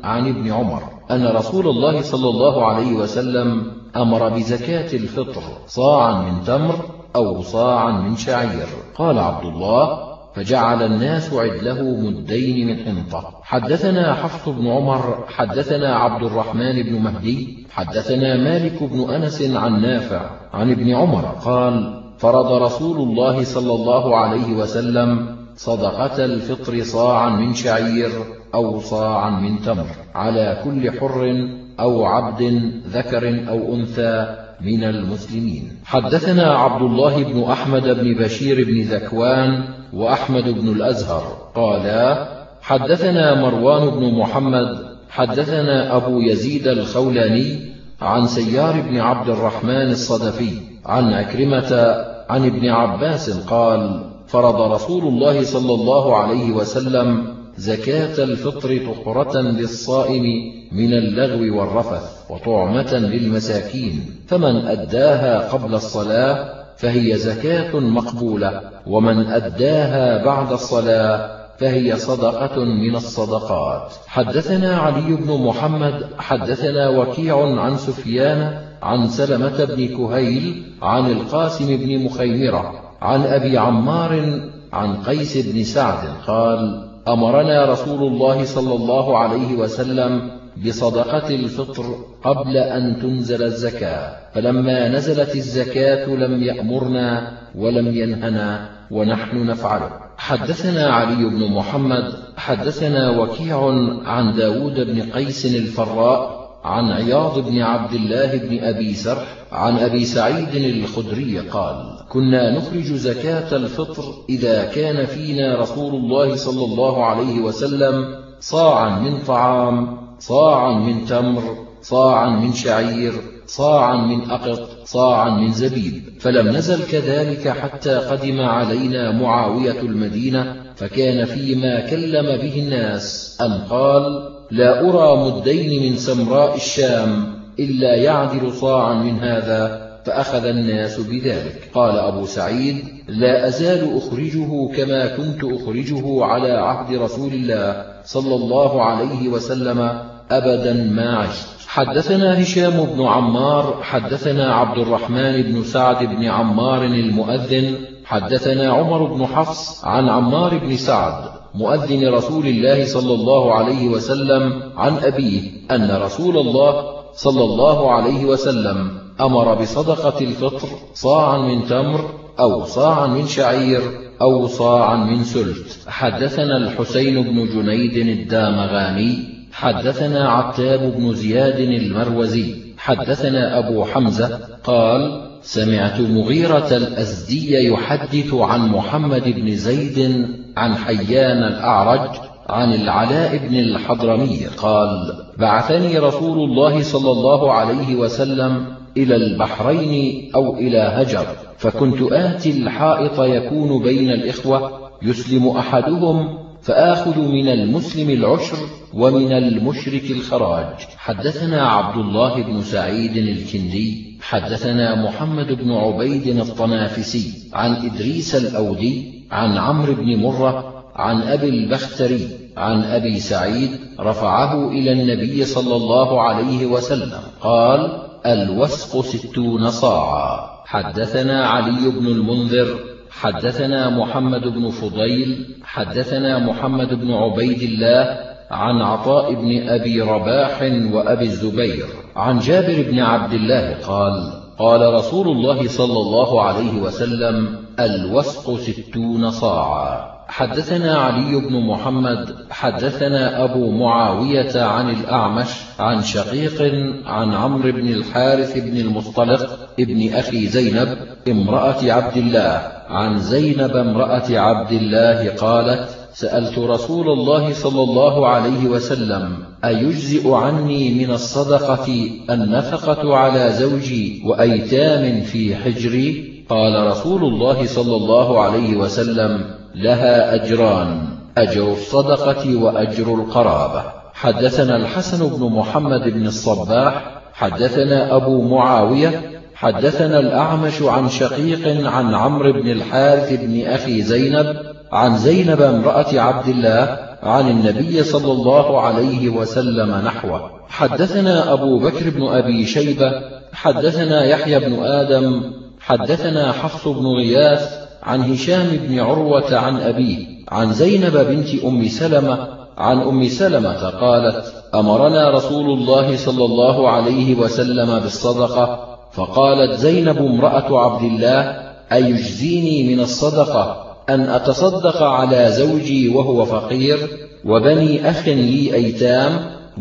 عن 0.04 0.28
ابن 0.28 0.52
عمر. 0.52 0.82
أن 1.10 1.26
رسول 1.26 1.68
الله 1.68 2.02
صلى 2.02 2.28
الله 2.28 2.66
عليه 2.66 2.92
وسلم 2.92 3.72
أمر 3.96 4.28
بزكاة 4.28 4.96
الفطر 4.96 5.42
صاعا 5.66 6.22
من 6.22 6.44
تمر 6.44 6.74
أو 7.16 7.42
صاعا 7.42 7.90
من 7.90 8.16
شعير. 8.16 8.66
قال 8.94 9.18
عبد 9.18 9.44
الله 9.44 10.10
فجعل 10.34 10.82
الناس 10.82 11.32
عدله 11.32 11.82
مدين 11.82 12.66
من 12.66 12.84
حنطة. 12.84 13.40
حدثنا 13.42 14.14
حفص 14.14 14.48
بن 14.48 14.66
عمر 14.66 15.24
حدثنا 15.28 15.96
عبد 15.96 16.22
الرحمن 16.22 16.82
بن 16.82 16.98
مهدي 17.02 17.66
حدثنا 17.70 18.36
مالك 18.36 18.82
بن 18.82 19.10
أنس 19.10 19.42
عن 19.42 19.82
نافع 19.82 20.30
عن 20.52 20.70
ابن 20.70 20.94
عمر. 20.94 21.24
قال 21.44 22.02
فرض 22.18 22.52
رسول 22.52 22.96
الله 23.08 23.44
صلى 23.44 23.72
الله 23.72 24.16
عليه 24.16 24.52
وسلم 24.54 25.36
صدقة 25.56 26.24
الفطر 26.24 26.82
صاعا 26.82 27.28
من 27.28 27.54
شعير 27.54 28.10
أو 28.54 28.80
صاعا 28.80 29.30
من 29.30 29.62
تمر. 29.62 29.86
على 30.14 30.60
كل 30.64 30.90
حر 30.90 31.48
أو 31.80 32.04
عبد 32.04 32.72
ذكر 32.86 33.48
أو 33.48 33.74
أنثى 33.74 34.36
من 34.60 34.84
المسلمين. 34.84 35.72
حدثنا 35.84 36.54
عبد 36.54 36.82
الله 36.82 37.24
بن 37.24 37.42
أحمد 37.42 37.82
بن 37.82 38.14
بشير 38.24 38.64
بن 38.66 38.80
ذكوان 38.82 39.64
وأحمد 39.92 40.48
بن 40.48 40.68
الأزهر. 40.68 41.22
قالا 41.54 42.28
حدثنا 42.62 43.40
مروان 43.40 43.90
بن 43.90 44.18
محمد 44.18 44.90
حدثنا 45.10 45.96
أبو 45.96 46.20
يزيد 46.20 46.68
الخولاني 46.68 47.70
عن 48.00 48.26
سيار 48.26 48.80
بن 48.80 49.00
عبد 49.00 49.28
الرحمن 49.28 49.90
الصدفي 49.90 50.50
عن 50.86 51.12
أكرمة 51.12 51.96
عن 52.30 52.46
ابن 52.46 52.68
عباس 52.68 53.30
قال 53.46 54.10
فرض 54.26 54.72
رسول 54.72 55.02
الله 55.02 55.44
صلى 55.44 55.74
الله 55.74 56.16
عليه 56.16 56.52
وسلم 56.52 57.34
زكاة 57.60 58.24
الفطر 58.24 58.78
طهرة 58.78 59.40
للصائم 59.40 60.24
من 60.72 60.92
اللغو 60.92 61.60
والرفث 61.60 62.30
وطعمة 62.30 62.94
للمساكين 62.94 64.04
فمن 64.26 64.56
أداها 64.56 65.48
قبل 65.52 65.74
الصلاة 65.74 66.64
فهي 66.76 67.16
زكاة 67.16 67.80
مقبولة 67.80 68.60
ومن 68.86 69.26
أداها 69.26 70.24
بعد 70.24 70.52
الصلاة 70.52 71.40
فهي 71.58 71.96
صدقة 71.96 72.64
من 72.64 72.96
الصدقات. 72.96 73.92
حدثنا 74.06 74.76
علي 74.76 75.16
بن 75.16 75.46
محمد 75.46 76.06
حدثنا 76.18 76.88
وكيع 76.88 77.60
عن 77.60 77.76
سفيان 77.76 78.64
عن 78.82 79.08
سلمة 79.08 79.64
بن 79.64 79.88
كهيل 79.96 80.62
عن 80.82 81.10
القاسم 81.10 81.76
بن 81.76 82.04
مخيمرة 82.04 82.80
عن 83.02 83.22
أبي 83.22 83.58
عمار 83.58 84.40
عن 84.72 84.96
قيس 84.96 85.46
بن 85.46 85.64
سعد 85.64 86.08
قال 86.26 86.89
أمرنا 87.08 87.64
رسول 87.72 88.12
الله 88.12 88.44
صلى 88.44 88.74
الله 88.74 89.18
عليه 89.18 89.54
وسلم 89.54 90.30
بصدقة 90.66 91.28
الفطر 91.28 91.94
قبل 92.24 92.56
أن 92.56 93.00
تنزل 93.02 93.42
الزكاة 93.42 94.16
فلما 94.34 94.88
نزلت 94.88 95.36
الزكاة 95.36 96.06
لم 96.06 96.42
يأمرنا 96.42 97.32
ولم 97.54 97.86
ينهنا 97.86 98.70
ونحن 98.90 99.46
نفعله. 99.46 99.90
حدثنا 100.16 100.86
علي 100.86 101.24
بن 101.24 101.52
محمد 101.52 102.12
حدثنا 102.36 103.10
وكيع 103.10 103.66
عن 104.04 104.36
داود 104.36 104.74
بن 104.74 105.02
قيس 105.02 105.46
الفراء 105.46 106.40
عن 106.64 106.92
عياض 106.92 107.38
بن 107.38 107.62
عبد 107.62 107.94
الله 107.94 108.36
بن 108.36 108.64
أبي 108.64 108.94
سرح 108.94 109.34
عن 109.52 109.78
أبي 109.78 110.04
سعيد 110.04 110.54
الخدري 110.54 111.38
قال 111.38 111.89
كنا 112.10 112.58
نخرج 112.58 112.92
زكاة 112.92 113.56
الفطر 113.56 114.04
إذا 114.28 114.64
كان 114.64 115.06
فينا 115.06 115.60
رسول 115.60 115.94
الله 115.94 116.36
صلى 116.36 116.64
الله 116.64 117.04
عليه 117.04 117.40
وسلم 117.40 118.04
صاعا 118.40 118.98
من 118.98 119.18
طعام 119.26 119.98
صاعا 120.18 120.78
من 120.78 121.04
تمر 121.04 121.42
صاعا 121.82 122.28
من 122.30 122.52
شعير 122.52 123.12
صاعا 123.46 123.96
من 123.96 124.30
أقط 124.30 124.68
صاعا 124.84 125.30
من 125.30 125.52
زبيب. 125.52 126.02
فلم 126.20 126.48
نزل 126.48 126.86
كذلك 126.90 127.48
حتى 127.48 127.94
قدم 127.94 128.40
علينا 128.40 129.12
معاوية 129.12 129.80
المدينة 129.80 130.56
فكان 130.76 131.24
فيما 131.24 131.80
كلم 131.80 132.26
به 132.26 132.62
الناس 132.62 133.36
أن 133.40 133.52
قال 133.70 134.02
لا 134.50 134.80
أرى 134.80 135.30
مدين 135.30 135.90
من 135.90 135.96
سمراء 135.96 136.56
الشام 136.56 137.24
إلا 137.58 137.94
يعدل 137.94 138.52
صاعا 138.52 138.94
من 138.94 139.18
هذا. 139.18 139.89
فأخذ 140.04 140.44
الناس 140.44 141.00
بذلك. 141.00 141.70
قال 141.74 141.98
أبو 141.98 142.26
سعيد 142.26 142.84
لا 143.08 143.48
أزال 143.48 143.96
أخرجه 143.96 144.76
كما 144.76 145.06
كنت 145.16 145.44
أخرجه 145.44 146.24
على 146.24 146.52
عهد 146.52 146.96
رسول 146.96 147.32
الله 147.32 147.84
صلى 148.04 148.34
الله 148.34 148.82
عليه 148.82 149.28
وسلم 149.28 150.00
أبدا 150.30 150.72
ما 150.72 151.16
عشت. 151.18 151.60
حدثنا 151.66 152.42
هشام 152.42 152.84
بن 152.84 153.06
عمار 153.06 153.82
حدثنا 153.82 154.54
عبد 154.54 154.78
الرحمن 154.78 155.42
بن 155.42 155.62
سعد 155.62 156.04
بن 156.04 156.24
عمار 156.24 156.84
المؤذن 156.84 157.74
حدثنا 158.04 158.72
عمر 158.72 159.04
بن 159.04 159.26
حفص 159.26 159.84
عن 159.84 160.08
عمار 160.08 160.58
بن 160.58 160.76
سعد 160.76 161.30
مؤذن 161.54 162.08
رسول 162.08 162.46
الله 162.46 162.86
صلى 162.86 163.14
الله 163.14 163.54
عليه 163.54 163.88
وسلم 163.88 164.62
عن 164.76 164.96
أبيه 164.98 165.42
أن 165.70 165.90
رسول 165.90 166.38
الله 166.38 166.99
صلى 167.14 167.44
الله 167.44 167.90
عليه 167.90 168.24
وسلم 168.24 168.90
أمر 169.20 169.54
بصدقة 169.54 170.20
الفطر 170.20 170.68
صاعا 170.94 171.38
من 171.38 171.66
تمر 171.66 172.10
أو 172.38 172.64
صاعا 172.64 173.06
من 173.06 173.26
شعير 173.26 173.80
أو 174.20 174.46
صاعا 174.46 174.96
من 174.96 175.24
سلت. 175.24 175.78
حدثنا 175.86 176.56
الحسين 176.56 177.22
بن 177.22 177.46
جنيد 177.46 177.96
الدامغاني 177.96 179.40
حدثنا 179.52 180.28
عتاب 180.28 180.94
بن 180.96 181.14
زياد 181.14 181.60
المروزي 181.60 182.54
حدثنا 182.78 183.58
أبو 183.58 183.84
حمزة 183.84 184.38
قال 184.64 185.30
سمعت 185.42 186.00
مغيرة 186.00 186.76
الأزدي 186.76 187.68
يحدث 187.68 188.34
عن 188.34 188.68
محمد 188.68 189.22
بن 189.24 189.56
زيد 189.56 190.26
عن 190.56 190.74
حيان 190.74 191.42
الأعرج 191.42 192.29
عن 192.48 192.74
العلاء 192.74 193.36
بن 193.36 193.56
الحضرمي 193.56 194.46
قال 194.56 195.12
بعثني 195.38 195.98
رسول 195.98 196.50
الله 196.50 196.82
صلى 196.82 197.10
الله 197.10 197.52
عليه 197.52 197.96
وسلم 197.96 198.66
إلى 198.96 199.16
البحرين 199.16 200.30
أو 200.34 200.56
إلى 200.56 200.78
هجر 200.78 201.26
فكنت 201.58 202.12
آتي 202.12 202.50
الحائط 202.50 203.20
يكون 203.20 203.82
بين 203.82 204.10
الإخوة 204.10 204.90
يسلم 205.02 205.48
أحدهم 205.48 206.38
فآخذ 206.62 207.18
من 207.18 207.48
المسلم 207.48 208.10
العشر 208.10 208.56
ومن 208.94 209.32
المشرك 209.32 210.10
الخراج. 210.10 210.74
حدثنا 210.96 211.68
عبد 211.68 211.96
الله 211.96 212.42
بن 212.42 212.62
سعيد 212.62 213.16
الكندي 213.16 214.10
حدثنا 214.22 215.04
محمد 215.04 215.52
بن 215.52 215.72
عبيد 215.72 216.26
الطنافسي 216.26 217.48
عن 217.52 217.74
إدريس 217.74 218.34
الأودي 218.34 219.24
عن 219.30 219.56
عمرو 219.56 219.94
بن 219.94 220.16
مرة 220.16 220.79
عن 221.00 221.22
أبي 221.22 221.48
البختري 221.48 222.28
عن 222.56 222.84
أبي 222.84 223.20
سعيد 223.20 223.70
رفعه 224.00 224.68
إلى 224.68 224.92
النبي 224.92 225.44
صلى 225.44 225.76
الله 225.76 226.22
عليه 226.22 226.66
وسلم 226.66 227.22
قال 227.40 228.02
الوسق 228.26 229.00
ستون 229.00 229.70
صاعا. 229.70 230.50
حدثنا 230.66 231.46
علي 231.46 231.90
بن 231.90 232.06
المنذر 232.06 232.78
حدثنا 233.10 233.90
محمد 233.90 234.40
بن 234.40 234.70
فضيل 234.70 235.56
حدثنا 235.64 236.38
محمد 236.38 236.94
بن 236.94 237.12
عبيد 237.12 237.62
الله 237.62 238.18
عن 238.50 238.82
عطاء 238.82 239.34
بن 239.34 239.68
أبي 239.68 240.00
رباح 240.00 240.62
وأبي 240.92 241.24
الزبير 241.24 241.86
عن 242.16 242.38
جابر 242.38 242.90
بن 242.90 242.98
عبد 242.98 243.32
الله 243.32 243.76
قال 243.86 244.32
قال 244.58 244.94
رسول 244.94 245.28
الله 245.28 245.68
صلى 245.68 246.00
الله 246.00 246.42
عليه 246.42 246.80
وسلم 246.80 247.56
الوسق 247.80 248.60
ستون 248.60 249.30
صاعا. 249.30 250.09
حدثنا 250.30 250.98
علي 250.98 251.40
بن 251.40 251.66
محمد 251.66 252.34
حدثنا 252.50 253.44
أبو 253.44 253.70
معاوية 253.70 254.62
عن 254.62 254.90
الأعمش 254.90 255.48
عن 255.78 256.02
شقيق 256.02 256.62
عن 257.06 257.34
عمرو 257.34 257.72
بن 257.72 257.88
الحارث 257.88 258.58
بن 258.58 258.76
المصطلق 258.76 259.58
ابن 259.80 260.14
أخي 260.14 260.46
زينب 260.46 260.98
امرأة 261.28 261.92
عبد 261.92 262.16
الله. 262.16 262.62
عن 262.88 263.18
زينب 263.18 263.76
امرأة 263.76 264.38
عبد 264.38 264.72
الله 264.72 265.30
قالت 265.30 265.88
سألت 266.14 266.58
رسول 266.58 267.08
الله 267.08 267.52
صلى 267.52 267.82
الله 267.82 268.28
عليه 268.28 268.66
وسلم 268.66 269.38
أيجزئ 269.64 270.32
عني 270.32 270.94
من 270.94 271.10
الصدقة 271.10 272.10
النفقة 272.30 273.16
على 273.16 273.52
زوجي 273.52 274.22
وأيتام 274.26 275.20
في 275.20 275.56
حجري؟ 275.56 276.30
قال 276.48 276.86
رسول 276.86 277.24
الله 277.24 277.66
صلى 277.66 277.96
الله 277.96 278.40
عليه 278.40 278.76
وسلم 278.76 279.59
لها 279.74 280.34
أجران 280.34 281.08
أجر 281.38 281.72
الصدقة 281.72 282.56
وأجر 282.56 283.14
القرابة. 283.14 283.84
حدثنا 284.14 284.76
الحسن 284.76 285.28
بن 285.28 285.44
محمد 285.44 286.00
بن 286.00 286.26
الصباح 286.26 287.22
حدثنا 287.32 288.16
أبو 288.16 288.42
معاوية 288.42 289.40
حدثنا 289.54 290.18
الأعمش 290.18 290.82
عن 290.82 291.08
شقيق 291.08 291.86
عن 291.86 292.14
عمرو 292.14 292.52
بن 292.52 292.70
الحارث 292.70 293.32
بن 293.32 293.66
أخي 293.66 294.02
زينب 294.02 294.56
عن 294.92 295.16
زينب 295.16 295.62
امرأة 295.62 296.20
عبد 296.20 296.48
الله 296.48 296.98
عن 297.22 297.50
النبي 297.50 298.02
صلى 298.02 298.32
الله 298.32 298.80
عليه 298.80 299.28
وسلم 299.28 299.90
نحوه. 300.04 300.50
حدثنا 300.68 301.52
أبو 301.52 301.78
بكر 301.78 302.10
بن 302.10 302.26
أبي 302.26 302.66
شيبة 302.66 303.12
حدثنا 303.52 304.24
يحيى 304.24 304.58
بن 304.58 304.82
آدم 304.82 305.42
حدثنا 305.80 306.52
حفص 306.52 306.88
بن 306.88 307.06
غياث 307.06 307.79
عن 308.02 308.32
هشام 308.32 308.66
بن 308.68 308.98
عروة 308.98 309.56
عن 309.56 309.80
أبيه 309.80 310.26
عن 310.48 310.72
زينب 310.72 311.16
بنت 311.16 311.64
أم 311.64 311.88
سلمة 311.88 312.48
عن 312.78 313.00
أم 313.00 313.28
سلمة 313.28 313.88
قالت 313.88 314.52
أمرنا 314.74 315.30
رسول 315.30 315.70
الله 315.78 316.16
صلى 316.16 316.44
الله 316.44 316.90
عليه 316.90 317.34
وسلم 317.34 317.98
بالصدقة 317.98 318.96
فقالت 319.12 319.78
زينب 319.78 320.18
امرأة 320.18 320.84
عبد 320.84 321.02
الله 321.04 321.70
أيجزيني 321.92 322.94
من 322.94 323.00
الصدقة 323.00 323.86
أن 324.08 324.20
أتصدق 324.20 325.02
على 325.02 325.50
زوجي 325.50 326.08
وهو 326.08 326.44
فقير 326.44 326.98
وبني 327.44 328.10
أخ 328.10 328.28
لي 328.28 328.74
أيتام 328.74 329.32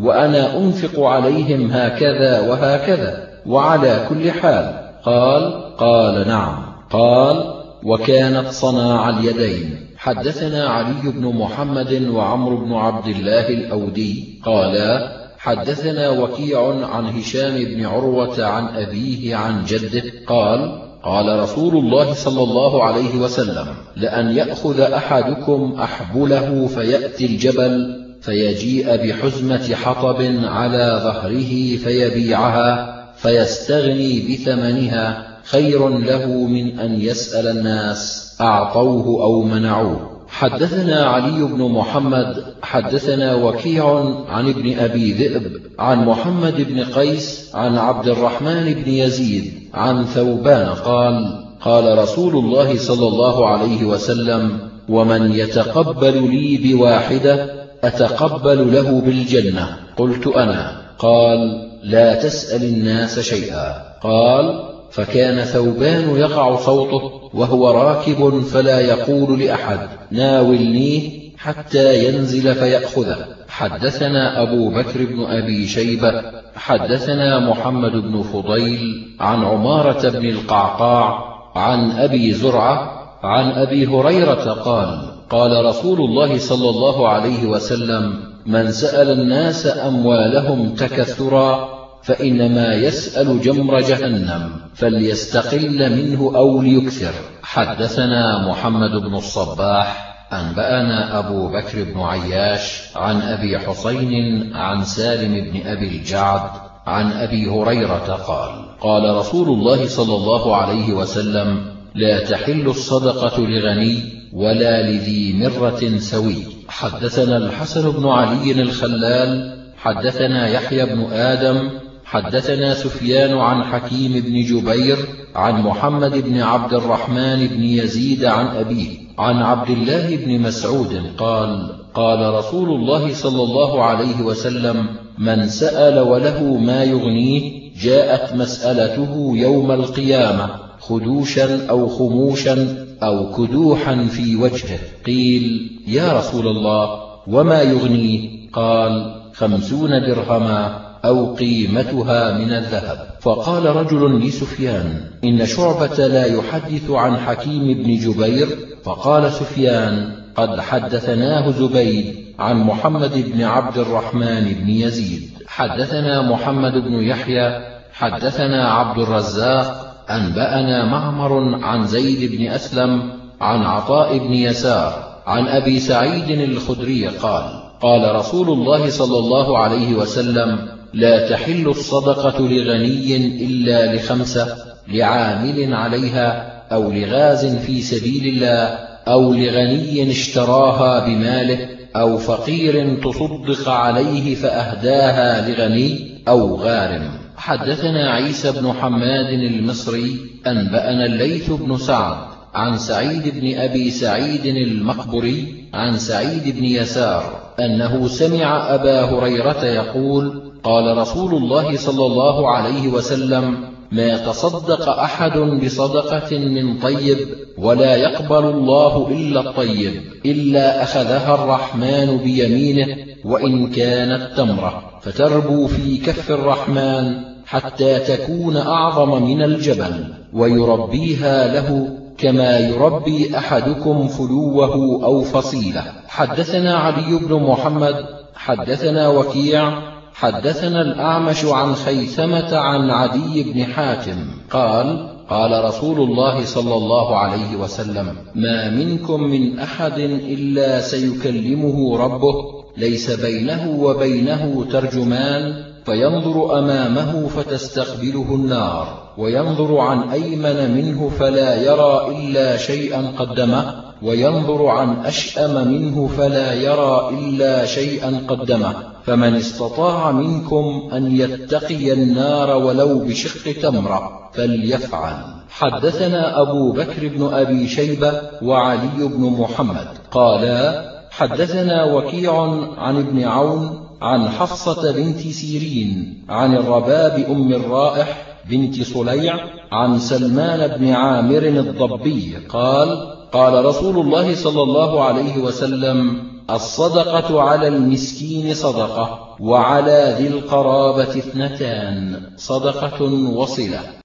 وأنا 0.02 0.58
أنفق 0.58 1.00
عليهم 1.00 1.70
هكذا 1.70 2.40
وهكذا 2.40 3.28
وعلى 3.46 4.06
كل 4.08 4.30
حال. 4.30 4.80
قال 5.04 5.76
قال 5.76 6.28
نعم. 6.28 6.62
قال 6.90 7.59
وكانت 7.82 8.48
صناع 8.48 9.08
اليدين. 9.08 9.86
حدثنا 9.96 10.68
علي 10.68 11.10
بن 11.10 11.26
محمد 11.26 12.08
وعمرو 12.08 12.56
بن 12.56 12.72
عبد 12.72 13.06
الله 13.06 13.48
الأودي 13.48 14.40
قالا 14.44 15.20
حدثنا 15.38 16.10
وكيع 16.10 16.86
عن 16.86 17.06
هشام 17.06 17.64
بن 17.64 17.86
عروة 17.86 18.44
عن 18.44 18.68
أبيه 18.68 19.36
عن 19.36 19.64
جده 19.64 20.02
قال 20.26 20.82
قال 21.02 21.38
رسول 21.38 21.76
الله 21.76 22.12
صلى 22.12 22.42
الله 22.42 22.84
عليه 22.84 23.16
وسلم 23.16 23.66
لأن 23.96 24.36
يأخذ 24.36 24.80
أحدكم 24.80 25.76
أحبله 25.82 26.66
فيأتي 26.66 27.26
الجبل 27.26 28.04
فيجيء 28.20 28.96
بحزمة 28.96 29.74
حطب 29.74 30.22
على 30.44 31.00
ظهره 31.04 31.76
فيبيعها 31.76 32.96
فيستغني 33.16 34.20
بثمنها 34.20 35.29
خير 35.44 35.88
له 35.88 36.26
من 36.26 36.80
أن 36.80 37.00
يسأل 37.00 37.46
الناس 37.46 38.32
أعطوه 38.40 39.24
أو 39.24 39.42
منعوه. 39.42 40.10
حدثنا 40.28 41.04
علي 41.04 41.44
بن 41.44 41.62
محمد 41.62 42.44
حدثنا 42.62 43.34
وكيع 43.34 44.14
عن 44.28 44.48
ابن 44.48 44.78
أبي 44.78 45.12
ذئب 45.12 45.52
عن 45.78 46.04
محمد 46.04 46.54
بن 46.68 46.84
قيس 46.84 47.50
عن 47.54 47.78
عبد 47.78 48.08
الرحمن 48.08 48.74
بن 48.74 48.90
يزيد 48.90 49.52
عن 49.74 50.04
ثوبان 50.04 50.66
قال 50.66 51.44
قال 51.60 51.98
رسول 51.98 52.36
الله 52.36 52.78
صلى 52.78 53.08
الله 53.08 53.46
عليه 53.46 53.84
وسلم 53.84 54.58
ومن 54.88 55.32
يتقبل 55.32 56.30
لي 56.30 56.56
بواحدة 56.56 57.60
أتقبل 57.84 58.74
له 58.74 59.00
بالجنة. 59.00 59.76
قلت 59.96 60.26
أنا 60.26 60.82
قال 60.98 61.68
لا 61.82 62.14
تسأل 62.14 62.64
الناس 62.64 63.20
شيئا. 63.20 63.74
قال 64.02 64.69
فكان 64.90 65.44
ثوبان 65.44 66.16
يقع 66.16 66.56
صوته 66.56 67.30
وهو 67.34 67.70
راكب 67.70 68.40
فلا 68.40 68.80
يقول 68.80 69.40
لأحد 69.40 69.88
ناولنيه 70.10 71.30
حتى 71.38 72.08
ينزل 72.08 72.54
فيأخذه. 72.54 73.16
حدثنا 73.48 74.42
أبو 74.42 74.70
بكر 74.70 75.04
بن 75.04 75.24
أبي 75.24 75.66
شيبة 75.66 76.22
حدثنا 76.56 77.50
محمد 77.50 77.92
بن 77.92 78.22
فضيل 78.22 79.14
عن 79.20 79.44
عمارة 79.44 80.08
بن 80.08 80.28
القعقاع 80.28 81.24
عن 81.54 81.90
أبي 81.90 82.32
زرعة 82.32 83.00
عن 83.22 83.50
أبي 83.50 83.86
هريرة 83.86 84.52
قال 84.52 85.10
قال 85.30 85.64
رسول 85.64 86.00
الله 86.00 86.38
صلى 86.38 86.70
الله 86.70 87.08
عليه 87.08 87.46
وسلم 87.46 88.30
من 88.46 88.70
سأل 88.70 89.10
الناس 89.10 89.66
أموالهم 89.66 90.74
تكثرا 90.74 91.79
فإنما 92.02 92.74
يسأل 92.74 93.40
جمر 93.40 93.80
جهنم 93.80 94.50
فليستقل 94.74 95.96
منه 95.96 96.32
أو 96.36 96.62
ليكثر. 96.62 97.12
حدثنا 97.42 98.48
محمد 98.48 98.90
بن 98.90 99.14
الصباح 99.14 100.10
أنبأنا 100.32 101.18
أبو 101.18 101.48
بكر 101.48 101.84
بن 101.84 102.00
عياش 102.00 102.82
عن 102.96 103.22
أبي 103.22 103.58
حسين 103.58 104.52
عن 104.56 104.84
سالم 104.84 105.50
بن 105.50 105.66
أبي 105.66 105.88
الجعد 105.88 106.50
عن 106.86 107.12
أبي 107.12 107.48
هريرة 107.48 108.24
قال 108.26 108.78
قال 108.80 109.16
رسول 109.16 109.48
الله 109.48 109.86
صلى 109.86 110.14
الله 110.14 110.56
عليه 110.56 110.92
وسلم 110.92 111.64
لا 111.94 112.24
تحل 112.24 112.66
الصدقة 112.66 113.40
لغني 113.40 114.02
ولا 114.32 114.82
لذي 114.82 115.32
مرة 115.32 115.98
سوي. 115.98 116.42
حدثنا 116.68 117.36
الحسن 117.36 117.90
بن 117.90 118.08
علي 118.08 118.62
الخلال 118.62 119.56
حدثنا 119.76 120.48
يحيى 120.48 120.86
بن 120.86 121.12
آدم 121.12 121.70
حدثنا 122.10 122.74
سفيان 122.74 123.38
عن 123.38 123.64
حكيم 123.64 124.12
بن 124.12 124.44
جبير 124.44 124.96
عن 125.34 125.62
محمد 125.62 126.24
بن 126.24 126.40
عبد 126.40 126.74
الرحمن 126.74 127.46
بن 127.46 127.62
يزيد 127.62 128.24
عن 128.24 128.46
أبيه 128.46 128.88
عن 129.18 129.36
عبد 129.36 129.70
الله 129.70 130.16
بن 130.16 130.40
مسعود 130.40 131.02
قال 131.18 131.76
قال 131.94 132.34
رسول 132.34 132.68
الله 132.68 133.14
صلى 133.14 133.42
الله 133.42 133.84
عليه 133.84 134.22
وسلم 134.22 134.86
من 135.18 135.48
سأل 135.48 135.98
وله 135.98 136.42
ما 136.42 136.84
يغنيه 136.84 137.72
جاءت 137.80 138.34
مسألته 138.34 139.32
يوم 139.34 139.72
القيامة 139.72 140.50
خدوشا 140.80 141.66
أو 141.70 141.88
خموشا 141.88 142.86
أو 143.02 143.32
كدوحا 143.32 144.04
في 144.04 144.36
وجهه. 144.36 144.78
قيل 145.06 145.70
يا 145.86 146.18
رسول 146.18 146.46
الله 146.46 147.00
وما 147.26 147.62
يغنيه؟ 147.62 148.50
قال 148.52 149.14
خمسون 149.34 149.90
درهما. 149.90 150.89
أو 151.04 151.34
قيمتها 151.34 152.38
من 152.38 152.52
الذهب. 152.52 153.06
فقال 153.20 153.76
رجل 153.76 154.20
لسفيان 154.20 155.00
إن 155.24 155.46
شعبة 155.46 156.06
لا 156.06 156.26
يحدث 156.26 156.90
عن 156.90 157.16
حكيم 157.16 157.82
بن 157.82 157.98
جبير. 157.98 158.48
فقال 158.84 159.32
سفيان 159.32 160.12
قد 160.36 160.60
حدثناه 160.60 161.50
زبيد 161.50 162.14
عن 162.38 162.56
محمد 162.56 163.32
بن 163.32 163.42
عبد 163.42 163.78
الرحمن 163.78 164.44
بن 164.44 164.68
يزيد. 164.68 165.22
حدثنا 165.46 166.22
محمد 166.22 166.72
بن 166.72 166.94
يحيى 166.94 167.60
حدثنا 167.92 168.72
عبد 168.72 168.98
الرزاق 168.98 169.90
أنبأنا 170.10 170.84
معمر 170.84 171.64
عن 171.64 171.86
زيد 171.86 172.32
بن 172.32 172.46
أسلم 172.46 173.12
عن 173.40 173.62
عطاء 173.62 174.18
بن 174.18 174.32
يسار 174.32 175.20
عن 175.26 175.48
أبي 175.48 175.80
سعيد 175.80 176.30
الخدري 176.30 177.06
قال 177.06 177.44
قال 177.80 178.14
رسول 178.14 178.48
الله 178.48 178.90
صلى 178.90 179.18
الله 179.18 179.58
عليه 179.58 179.94
وسلم 179.94 180.68
لا 180.94 181.28
تحل 181.28 181.68
الصدقة 181.68 182.40
لغني 182.40 183.16
إلا 183.46 183.94
لخمسة 183.94 184.56
لعامل 184.88 185.74
عليها 185.74 186.50
أو 186.72 186.92
لغاز 186.92 187.56
في 187.56 187.80
سبيل 187.80 188.26
الله 188.26 188.78
أو 189.08 189.32
لغني 189.32 190.10
اشتراها 190.10 191.06
بماله 191.06 191.68
أو 191.96 192.18
فقير 192.18 192.96
تصدق 193.04 193.68
عليه 193.68 194.34
فأهداها 194.34 195.48
لغني 195.48 196.20
أو 196.28 196.56
غارم. 196.56 197.10
حدثنا 197.36 198.10
عيسى 198.10 198.52
بن 198.52 198.72
حماد 198.72 199.32
المصري 199.32 200.18
أنبأنا 200.46 201.06
الليث 201.06 201.50
بن 201.50 201.76
سعد 201.76 202.16
عن 202.54 202.78
سعيد 202.78 203.40
بن 203.40 203.58
أبي 203.58 203.90
سعيد 203.90 204.46
المقبري 204.46 205.64
عن 205.74 205.98
سعيد 205.98 206.56
بن 206.56 206.64
يسار 206.64 207.52
أنه 207.60 208.08
سمع 208.08 208.74
أبا 208.74 209.02
هريرة 209.02 209.64
يقول 209.64 210.49
قال 210.64 210.98
رسول 210.98 211.34
الله 211.34 211.76
صلى 211.76 212.06
الله 212.06 212.50
عليه 212.50 212.88
وسلم 212.88 213.70
ما 213.92 214.16
تصدق 214.16 214.88
أحد 214.88 215.38
بصدقة 215.38 216.38
من 216.38 216.78
طيب 216.78 217.18
ولا 217.58 217.96
يقبل 217.96 218.44
الله 218.44 219.08
إلا 219.08 219.40
الطيب 219.40 220.02
إلا 220.26 220.82
أخذها 220.82 221.34
الرحمن 221.34 222.16
بيمينه 222.16 222.96
وإن 223.24 223.70
كانت 223.70 224.36
تمرة 224.36 224.82
فتربو 225.02 225.66
في 225.66 225.96
كف 225.96 226.30
الرحمن 226.30 227.30
حتى 227.46 227.98
تكون 227.98 228.56
أعظم 228.56 229.22
من 229.22 229.42
الجبل 229.42 230.14
ويربيها 230.32 231.54
له 231.54 231.96
كما 232.18 232.58
يربي 232.58 233.36
أحدكم 233.38 234.08
فلوه 234.08 235.04
أو 235.04 235.22
فصيلة. 235.22 235.84
حدثنا 236.08 236.76
علي 236.76 237.18
بن 237.18 237.42
محمد 237.42 238.04
حدثنا 238.34 239.08
وكيع 239.08 239.72
حدثنا 240.20 240.82
الأعمش 240.82 241.44
عن 241.44 241.74
خيثمة 241.74 242.56
عن 242.56 242.90
عدي 242.90 243.42
بن 243.42 243.64
حاتم. 243.64 244.16
قال 244.50 245.08
قال 245.30 245.64
رسول 245.64 246.00
الله 246.00 246.44
صلى 246.44 246.74
الله 246.74 247.16
عليه 247.16 247.56
وسلم 247.56 248.16
ما 248.34 248.70
منكم 248.70 249.22
من 249.22 249.58
أحد 249.58 249.98
إلا 249.98 250.80
سيكلمه 250.80 251.98
ربه 251.98 252.34
ليس 252.76 253.10
بينه 253.10 253.76
وبينه 253.80 254.64
ترجمان 254.72 255.64
فينظر 255.86 256.58
أمامه 256.58 257.28
فتستقبله 257.28 258.34
النار 258.34 259.12
وينظر 259.18 259.78
عن 259.78 260.08
أيمن 260.08 260.74
منه 260.76 261.10
فلا 261.18 261.62
يرى 261.62 262.16
إلا 262.16 262.56
شيئا 262.56 263.12
قدمه 263.18 263.74
وينظر 264.02 264.66
عن 264.66 265.06
أشأم 265.06 265.68
منه 265.68 266.06
فلا 266.06 266.52
يرى 266.54 267.10
إلا 267.18 267.66
شيئا 267.66 268.24
قدمه. 268.28 268.89
فمن 269.04 269.34
استطاع 269.34 270.10
منكم 270.10 270.88
أن 270.92 271.16
يتقي 271.16 271.92
النار 271.92 272.56
ولو 272.56 272.98
بشق 272.98 273.60
تمرة 273.60 274.30
فليفعل. 274.34 275.40
حدثنا 275.50 276.42
أبو 276.42 276.72
بكر 276.72 277.08
بن 277.08 277.28
أبي 277.32 277.68
شيبة 277.68 278.12
وعلي 278.42 278.98
بن 278.98 279.36
محمد 279.38 279.86
قالا 280.10 280.90
حدثنا 281.10 281.84
وكيع 281.84 282.42
عن 282.78 282.96
ابن 282.96 283.24
عون 283.24 283.86
عن 284.02 284.28
حفصة 284.28 284.92
بنت 284.92 285.20
سيرين 285.20 286.24
عن 286.28 286.56
الرباب 286.56 287.26
أم 287.30 287.52
الرائح 287.52 288.36
بنت 288.50 288.82
صليع 288.82 289.34
عن 289.72 289.98
سلمان 289.98 290.78
بن 290.78 290.88
عامر 290.88 291.42
الضبي 291.42 292.36
قال 292.48 293.16
قال 293.32 293.64
رسول 293.64 293.98
الله 293.98 294.34
صلى 294.34 294.62
الله 294.62 295.04
عليه 295.04 295.38
وسلم 295.38 296.29
الصدقة 296.54 297.42
على 297.42 297.68
المسكين 297.68 298.54
صدقة 298.54 299.36
وعلى 299.40 300.16
ذي 300.18 300.28
القرابة 300.28 301.02
اثنتان 301.02 302.22
صدقة 302.36 303.02
وصلة. 303.36 303.80